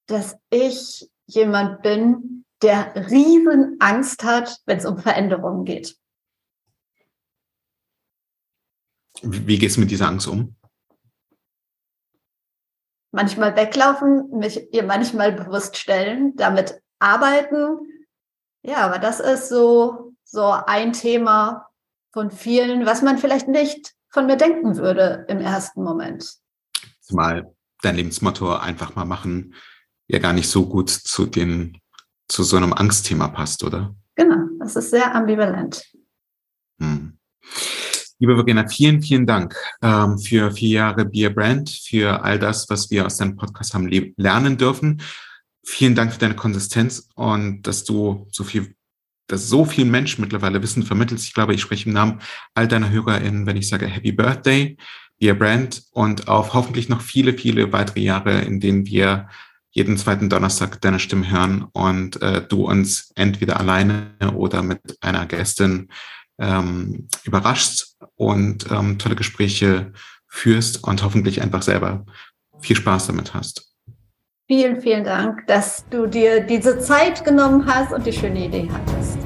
dass 0.08 0.38
ich 0.50 1.10
jemand 1.26 1.82
bin, 1.82 2.46
der 2.62 2.96
riesen 3.10 3.78
Angst 3.80 4.24
hat, 4.24 4.62
wenn 4.66 4.78
es 4.78 4.86
um 4.86 4.98
Veränderungen 4.98 5.66
geht. 5.66 5.98
Wie 9.22 9.58
gehst 9.58 9.78
du 9.78 9.82
mit 9.82 9.92
dieser 9.92 10.08
Angst 10.08 10.28
um? 10.28 10.56
Manchmal 13.12 13.56
weglaufen, 13.56 14.30
mich 14.38 14.74
ihr 14.74 14.84
manchmal 14.84 15.32
bewusst 15.32 15.78
stellen, 15.78 16.36
damit 16.36 16.82
arbeiten, 17.00 17.93
ja, 18.64 18.78
aber 18.78 19.00
das 19.00 19.20
ist 19.20 19.50
so, 19.50 20.14
so 20.24 20.52
ein 20.66 20.94
Thema 20.94 21.68
von 22.12 22.32
vielen, 22.32 22.86
was 22.86 23.02
man 23.02 23.18
vielleicht 23.18 23.48
nicht 23.48 23.94
von 24.10 24.26
mir 24.26 24.38
denken 24.38 24.78
würde 24.78 25.26
im 25.28 25.40
ersten 25.40 25.84
Moment. 25.84 26.34
Zumal 27.02 27.54
dein 27.82 27.96
Lebensmotto 27.96 28.56
einfach 28.56 28.96
mal 28.96 29.06
machen 29.06 29.54
ja 30.08 30.20
gar 30.20 30.34
nicht 30.34 30.50
so 30.50 30.68
gut 30.68 30.90
zu 30.90 31.26
den, 31.26 31.80
zu 32.28 32.44
so 32.44 32.58
einem 32.58 32.74
Angstthema 32.74 33.28
passt, 33.30 33.64
oder? 33.64 33.96
Genau, 34.16 34.48
das 34.60 34.76
ist 34.76 34.92
sehr 34.92 35.14
ambivalent. 35.16 35.84
Hm. 36.80 37.18
Liebe 38.20 38.36
Verena, 38.36 38.68
vielen, 38.68 39.02
vielen 39.02 39.26
Dank 39.26 39.56
ähm, 39.82 40.18
für 40.18 40.52
vier 40.52 40.70
Jahre 40.70 41.06
Beer 41.06 41.32
Brand, 41.32 41.70
für 41.70 42.24
all 42.24 42.40
das, 42.40 42.70
was 42.70 42.90
wir 42.90 43.06
aus 43.06 43.18
deinem 43.18 43.36
Podcast 43.36 43.74
haben 43.74 43.88
lernen 44.18 44.58
dürfen. 44.58 45.02
Vielen 45.66 45.96
Dank 45.96 46.12
für 46.12 46.20
deine 46.20 46.36
Konsistenz 46.36 47.10
und 47.16 47.64
dass 47.64 47.84
du 47.84 48.28
so 48.32 48.44
viel, 48.44 48.76
dass 49.28 49.48
so 49.48 49.66
vielen 49.66 49.90
Menschen 49.92 50.22
mittlerweile 50.22 50.62
Wissen 50.62 50.84
vermittelst. 50.84 51.26
Ich 51.26 51.34
glaube, 51.34 51.54
ich 51.54 51.62
spreche 51.62 51.88
im 51.88 51.94
Namen 51.94 52.20
all 52.54 52.68
deiner 52.68 52.90
HörerInnen, 52.90 53.46
wenn 53.46 53.58
ich 53.58 53.70
sage 53.70 53.88
Happy 53.88 54.12
Birthday, 54.12 54.78
Dear 55.22 55.36
Brand 55.36 55.84
und 55.92 56.28
auf 56.28 56.54
hoffentlich 56.54 56.90
noch 56.90 57.02
viele, 57.02 57.34
viele 57.34 57.72
weitere 57.72 58.02
Jahre, 58.02 58.42
in 58.42 58.60
denen 58.60 58.86
wir 58.86 59.30
jeden 59.72 59.98
zweiten 59.98 60.30
Donnerstag 60.30 60.82
deine 60.82 61.00
Stimme 61.00 61.32
hören 61.32 61.66
und 61.72 62.22
äh, 62.22 62.46
du 62.46 62.68
uns 62.68 63.12
entweder 63.16 63.60
alleine 63.60 64.12
oder 64.36 64.62
mit 64.62 64.98
einer 65.02 65.26
Gästin 65.26 65.90
ähm, 66.38 67.08
überraschst 67.24 67.98
und 68.16 68.70
ähm, 68.70 69.00
tolle 69.00 69.16
Gespräche 69.16 69.94
führst 70.28 70.84
und 70.84 71.04
hoffentlich 71.04 71.42
einfach 71.42 71.62
selber 71.62 72.06
viel 72.60 72.76
Spaß 72.76 73.08
damit 73.08 73.34
hast. 73.34 73.73
Vielen, 74.56 74.80
vielen 74.82 75.04
Dank, 75.04 75.48
dass 75.48 75.84
du 75.90 76.06
dir 76.06 76.40
diese 76.40 76.78
Zeit 76.78 77.26
genommen 77.26 77.66
hast 77.66 77.92
und 77.92 78.06
die 78.06 78.14
schöne 78.14 78.46
Idee 78.46 78.70
hattest. 78.72 79.18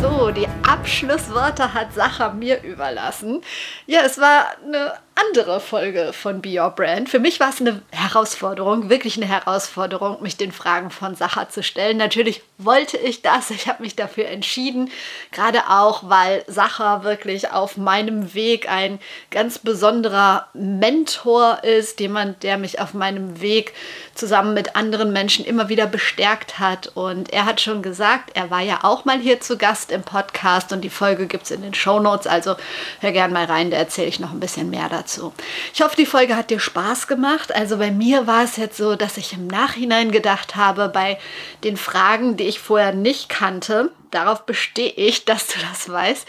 So, 0.00 0.30
die 0.30 0.46
Abschlussworte 0.62 1.74
hat 1.74 1.92
Sacha 1.92 2.32
mir 2.32 2.62
überlassen. 2.62 3.40
Ja, 3.86 4.02
es 4.06 4.20
war 4.20 4.50
eine 4.64 4.92
andere 5.18 5.60
Folge 5.60 6.12
von 6.12 6.40
Be 6.40 6.60
Your 6.60 6.70
Brand. 6.70 7.08
Für 7.08 7.18
mich 7.18 7.40
war 7.40 7.50
es 7.50 7.60
eine 7.60 7.82
Herausforderung, 7.90 8.88
wirklich 8.88 9.16
eine 9.16 9.26
Herausforderung, 9.26 10.22
mich 10.22 10.36
den 10.36 10.52
Fragen 10.52 10.90
von 10.90 11.16
Sacha 11.16 11.48
zu 11.48 11.62
stellen. 11.62 11.96
Natürlich 11.96 12.42
wollte 12.56 12.96
ich 12.96 13.22
das, 13.22 13.50
ich 13.50 13.66
habe 13.68 13.82
mich 13.82 13.96
dafür 13.96 14.26
entschieden, 14.26 14.90
gerade 15.32 15.68
auch, 15.68 16.08
weil 16.08 16.44
Sacha 16.46 17.02
wirklich 17.02 17.50
auf 17.50 17.76
meinem 17.76 18.34
Weg 18.34 18.70
ein 18.70 19.00
ganz 19.30 19.58
besonderer 19.58 20.46
Mentor 20.54 21.64
ist, 21.64 22.00
jemand, 22.00 22.42
der 22.42 22.58
mich 22.58 22.80
auf 22.80 22.94
meinem 22.94 23.40
Weg 23.40 23.74
zusammen 24.14 24.54
mit 24.54 24.76
anderen 24.76 25.12
Menschen 25.12 25.44
immer 25.44 25.68
wieder 25.68 25.86
bestärkt 25.86 26.58
hat. 26.58 26.92
Und 26.94 27.32
er 27.32 27.44
hat 27.44 27.60
schon 27.60 27.82
gesagt, 27.82 28.30
er 28.34 28.50
war 28.50 28.60
ja 28.60 28.80
auch 28.82 29.04
mal 29.04 29.18
hier 29.18 29.40
zu 29.40 29.58
Gast 29.58 29.90
im 29.90 30.02
Podcast 30.02 30.72
und 30.72 30.82
die 30.82 30.90
Folge 30.90 31.26
gibt 31.26 31.44
es 31.44 31.50
in 31.50 31.62
den 31.62 31.74
Show 31.74 31.98
Notes. 31.98 32.26
Also 32.26 32.56
hör 33.00 33.12
gern 33.12 33.32
mal 33.32 33.46
rein, 33.46 33.70
da 33.70 33.76
erzähle 33.76 34.08
ich 34.08 34.20
noch 34.20 34.32
ein 34.32 34.40
bisschen 34.40 34.70
mehr 34.70 34.88
dazu 34.88 35.07
dazu. 35.08 35.32
Ich 35.72 35.80
hoffe, 35.80 35.96
die 35.96 36.06
Folge 36.06 36.36
hat 36.36 36.50
dir 36.50 36.60
Spaß 36.60 37.06
gemacht. 37.06 37.54
Also 37.54 37.78
bei 37.78 37.90
mir 37.90 38.26
war 38.26 38.44
es 38.44 38.56
jetzt 38.56 38.76
so, 38.76 38.94
dass 38.94 39.16
ich 39.16 39.32
im 39.32 39.46
Nachhinein 39.46 40.10
gedacht 40.10 40.56
habe, 40.56 40.88
bei 40.88 41.18
den 41.64 41.76
Fragen, 41.76 42.36
die 42.36 42.44
ich 42.44 42.60
vorher 42.60 42.92
nicht 42.92 43.28
kannte, 43.28 43.90
darauf 44.10 44.46
bestehe 44.46 44.90
ich, 44.90 45.24
dass 45.24 45.46
du 45.48 45.58
das 45.60 45.88
weißt, 45.88 46.26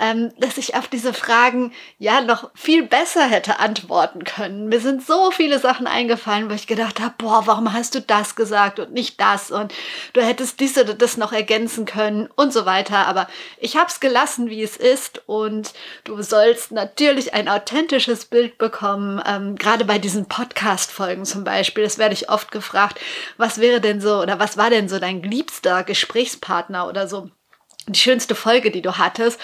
ähm, 0.00 0.32
dass 0.38 0.58
ich 0.58 0.74
auf 0.74 0.88
diese 0.88 1.12
Fragen 1.12 1.72
ja 1.98 2.20
noch 2.20 2.50
viel 2.54 2.82
besser 2.82 3.24
hätte 3.24 3.58
antworten 3.58 4.24
können. 4.24 4.68
Mir 4.68 4.80
sind 4.80 5.04
so 5.06 5.30
viele 5.30 5.58
Sachen 5.58 5.86
eingefallen, 5.86 6.50
wo 6.50 6.54
ich 6.54 6.66
gedacht 6.66 7.00
habe, 7.00 7.14
boah, 7.18 7.46
warum 7.46 7.72
hast 7.72 7.94
du 7.94 8.00
das 8.00 8.34
gesagt 8.34 8.78
und 8.78 8.92
nicht 8.92 9.20
das 9.20 9.50
und 9.50 9.72
du 10.12 10.22
hättest 10.22 10.60
dies 10.60 10.76
oder 10.78 10.94
das 10.94 11.16
noch 11.16 11.32
ergänzen 11.32 11.84
können 11.84 12.28
und 12.36 12.52
so 12.52 12.66
weiter. 12.66 13.06
Aber 13.06 13.28
ich 13.58 13.76
habe 13.76 13.88
es 13.88 14.00
gelassen, 14.00 14.50
wie 14.50 14.62
es 14.62 14.76
ist 14.76 15.22
und 15.26 15.72
du 16.04 16.22
sollst 16.22 16.72
natürlich 16.72 17.34
ein 17.34 17.48
authentisches 17.48 18.24
Bild 18.24 18.58
bekommen, 18.58 19.22
ähm, 19.26 19.56
gerade 19.56 19.84
bei 19.84 19.98
diesen 19.98 20.26
Podcast-Folgen 20.26 21.24
zum 21.24 21.44
Beispiel. 21.44 21.84
Das 21.84 21.98
werde 21.98 22.14
ich 22.14 22.28
oft 22.28 22.50
gefragt, 22.50 22.98
was 23.36 23.58
wäre 23.58 23.80
denn 23.80 24.00
so 24.00 24.20
oder 24.20 24.38
was 24.38 24.56
war 24.56 24.70
denn 24.70 24.88
so 24.88 24.98
dein 24.98 25.22
liebster 25.22 25.84
Gesprächspartner 25.84 26.88
oder 26.88 27.08
so 27.08 27.21
die 27.88 27.98
schönste 27.98 28.34
Folge, 28.34 28.70
die 28.70 28.82
du 28.82 28.98
hattest. 28.98 29.40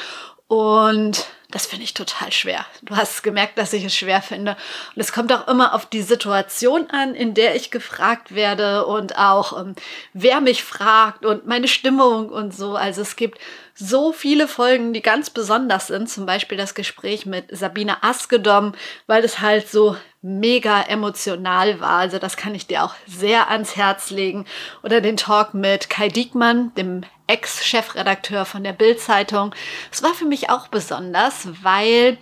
Und 0.46 1.26
das 1.50 1.64
finde 1.64 1.84
ich 1.84 1.94
total 1.94 2.30
schwer. 2.30 2.66
Du 2.82 2.94
hast 2.94 3.22
gemerkt, 3.22 3.56
dass 3.56 3.72
ich 3.72 3.82
es 3.82 3.96
schwer 3.96 4.20
finde. 4.20 4.52
Und 4.94 5.00
es 5.00 5.12
kommt 5.12 5.32
auch 5.32 5.48
immer 5.48 5.74
auf 5.74 5.86
die 5.86 6.02
Situation 6.02 6.90
an, 6.90 7.14
in 7.14 7.32
der 7.32 7.54
ich 7.54 7.70
gefragt 7.70 8.34
werde 8.34 8.84
und 8.84 9.16
auch 9.16 9.58
ähm, 9.58 9.74
wer 10.12 10.42
mich 10.42 10.62
fragt 10.62 11.24
und 11.24 11.46
meine 11.46 11.68
Stimmung 11.68 12.28
und 12.28 12.54
so. 12.54 12.76
Also 12.76 13.00
es 13.00 13.16
gibt 13.16 13.38
so 13.74 14.12
viele 14.12 14.46
Folgen, 14.46 14.92
die 14.92 15.00
ganz 15.00 15.30
besonders 15.30 15.86
sind. 15.86 16.10
Zum 16.10 16.26
Beispiel 16.26 16.58
das 16.58 16.74
Gespräch 16.74 17.24
mit 17.24 17.46
Sabine 17.50 18.02
Askedom, 18.02 18.74
weil 19.06 19.24
es 19.24 19.40
halt 19.40 19.70
so 19.70 19.96
mega 20.20 20.82
emotional 20.82 21.80
war. 21.80 21.98
Also 21.98 22.18
das 22.18 22.36
kann 22.36 22.54
ich 22.54 22.66
dir 22.66 22.84
auch 22.84 22.94
sehr 23.06 23.50
ans 23.50 23.74
Herz 23.74 24.10
legen. 24.10 24.44
Oder 24.82 25.00
den 25.00 25.16
Talk 25.16 25.54
mit 25.54 25.88
Kai 25.88 26.08
Diekmann, 26.08 26.74
dem 26.74 27.04
Ex-Chefredakteur 27.28 28.44
von 28.44 28.64
der 28.64 28.72
Bild-Zeitung. 28.72 29.54
Es 29.92 30.02
war 30.02 30.14
für 30.14 30.24
mich 30.24 30.50
auch 30.50 30.66
besonders, 30.68 31.48
weil 31.62 32.18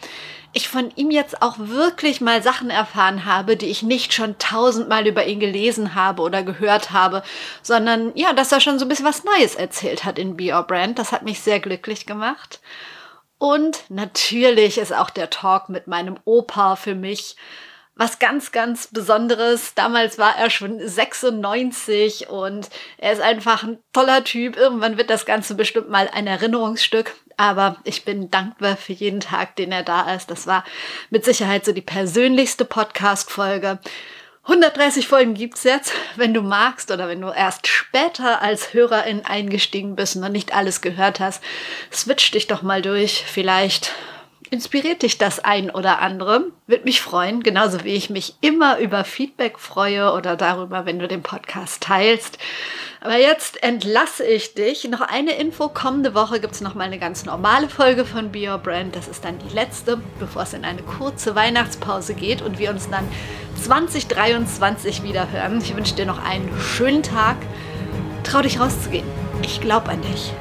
ich 0.53 0.69
von 0.69 0.91
ihm 0.97 1.11
jetzt 1.11 1.43
auch 1.43 1.57
wirklich 1.59 2.21
mal 2.21 2.43
Sachen 2.43 2.71
erfahren 2.71 3.27
habe, 3.27 3.57
die 3.57 3.67
ich 3.67 3.83
nicht 3.83 4.15
schon 4.15 4.39
tausendmal 4.39 5.07
über 5.07 5.27
ihn 5.27 5.39
gelesen 5.39 5.95
habe 5.95 6.23
oder 6.23 6.43
gehört 6.43 6.93
habe, 6.93 7.23
sondern 7.63 8.13
ja, 8.15 8.33
dass 8.33 8.53
er 8.53 8.61
schon 8.61 8.79
so 8.79 8.87
ein 8.87 8.89
bisschen 8.89 9.05
was 9.05 9.25
Neues 9.25 9.55
erzählt 9.55 10.05
hat 10.05 10.19
in 10.19 10.37
Be 10.37 10.55
Your 10.55 10.63
Brand. 10.63 10.99
Das 10.99 11.13
hat 11.13 11.23
mich 11.23 11.41
sehr 11.41 11.61
glücklich 11.61 12.07
gemacht. 12.07 12.61
Und 13.39 13.85
natürlich 13.91 14.79
ist 14.79 14.95
auch 14.95 15.11
der 15.11 15.29
Talk 15.29 15.69
mit 15.69 15.87
meinem 15.89 16.17
Opa 16.25 16.77
für 16.77 16.95
mich 16.95 17.37
was 17.97 18.19
ganz, 18.19 18.53
ganz 18.53 18.89
Besonderes. 18.89 19.75
Damals 19.75 20.19
war 20.19 20.37
er 20.37 20.51
schon 20.51 20.79
96 20.87 22.29
und 22.29 22.69
er 22.99 23.13
ist 23.13 23.23
einfach 23.23 23.65
ein 23.65 23.79
toller 23.93 24.23
Typ. 24.23 24.57
Irgendwann 24.57 24.99
wird 24.99 25.09
das 25.09 25.25
Ganze 25.25 25.55
bestimmt 25.55 25.89
mal 25.89 26.09
ein 26.13 26.27
Erinnerungsstück. 26.27 27.15
Aber 27.39 27.77
ich 27.85 28.05
bin 28.05 28.31
dankbar 28.31 28.77
für 28.77 28.93
jeden 28.93 29.21
Tag, 29.21 29.57
den 29.57 29.73
er 29.73 29.83
da 29.83 30.15
ist. 30.15 30.31
Das 30.31 30.47
war 30.47 30.65
mit 31.11 31.25
Sicherheit 31.25 31.65
so 31.65 31.73
die 31.73 31.83
persönlichste 31.83 32.65
Podcast-Folge. 32.65 33.79
130 34.43 35.09
Folgen 35.09 35.35
gibt's 35.35 35.65
jetzt. 35.65 35.93
Wenn 36.17 36.33
du 36.33 36.41
magst 36.41 36.91
oder 36.91 37.09
wenn 37.09 37.21
du 37.21 37.31
erst 37.31 37.67
später 37.67 38.43
als 38.43 38.75
Hörerin 38.75 39.25
eingestiegen 39.25 39.97
bist 39.97 40.17
und 40.17 40.23
noch 40.23 40.29
nicht 40.29 40.55
alles 40.55 40.83
gehört 40.83 41.19
hast, 41.19 41.43
switch 41.93 42.31
dich 42.31 42.47
doch 42.47 42.63
mal 42.63 42.81
durch. 42.81 43.25
Vielleicht 43.27 43.93
Inspiriert 44.51 45.03
dich 45.03 45.19
das 45.19 45.41
ein 45.41 45.71
oder 45.71 46.01
andere? 46.01 46.53
Würde 46.67 46.85
mich 46.85 47.01
freuen, 47.01 47.43
genauso 47.43 47.83
wie 47.83 47.95
ich 47.95 48.11
mich 48.11 48.35
immer 48.41 48.79
über 48.79 49.03
Feedback 49.03 49.59
freue 49.59 50.13
oder 50.13 50.37
darüber, 50.37 50.87
wenn 50.87 51.01
du 51.01 51.09
den 51.09 51.23
Podcast 51.23 51.83
teilst. 51.83 52.39
Aber 53.01 53.19
jetzt 53.19 53.63
entlasse 53.63 54.25
ich 54.25 54.55
dich. 54.55 54.85
Noch 54.89 55.01
eine 55.01 55.33
Info. 55.33 55.69
Kommende 55.69 56.15
Woche 56.15 56.41
gibt 56.41 56.55
es 56.55 56.61
noch 56.61 56.75
mal 56.75 56.85
eine 56.85 56.99
ganz 56.99 57.25
normale 57.25 57.69
Folge 57.69 58.05
von 58.05 58.33
Be 58.33 58.49
Your 58.49 58.59
Brand. 58.59 58.95
Das 58.95 59.09
ist 59.09 59.25
dann 59.25 59.39
die 59.39 59.55
letzte, 59.55 60.01
bevor 60.19 60.43
es 60.43 60.55
in 60.55 60.65
eine 60.65 60.83
kurze 60.83 61.35
Weihnachtspause 61.35 62.15
geht 62.15 62.41
und 62.41 62.59
wir 62.59 62.71
uns 62.71 62.89
dann 62.89 63.07
2023 63.63 65.03
wieder 65.03 65.31
hören. 65.31 65.61
Ich 65.61 65.77
wünsche 65.77 65.95
dir 65.95 66.07
noch 66.07 66.25
einen 66.25 66.51
schönen 66.61 67.03
Tag. 67.03 67.37
Trau 68.23 68.43
dich 68.43 68.61
rauszugehen. 68.61 69.07
Ich 69.43 69.61
glaube 69.61 69.89
an 69.91 70.03
dich. 70.03 70.33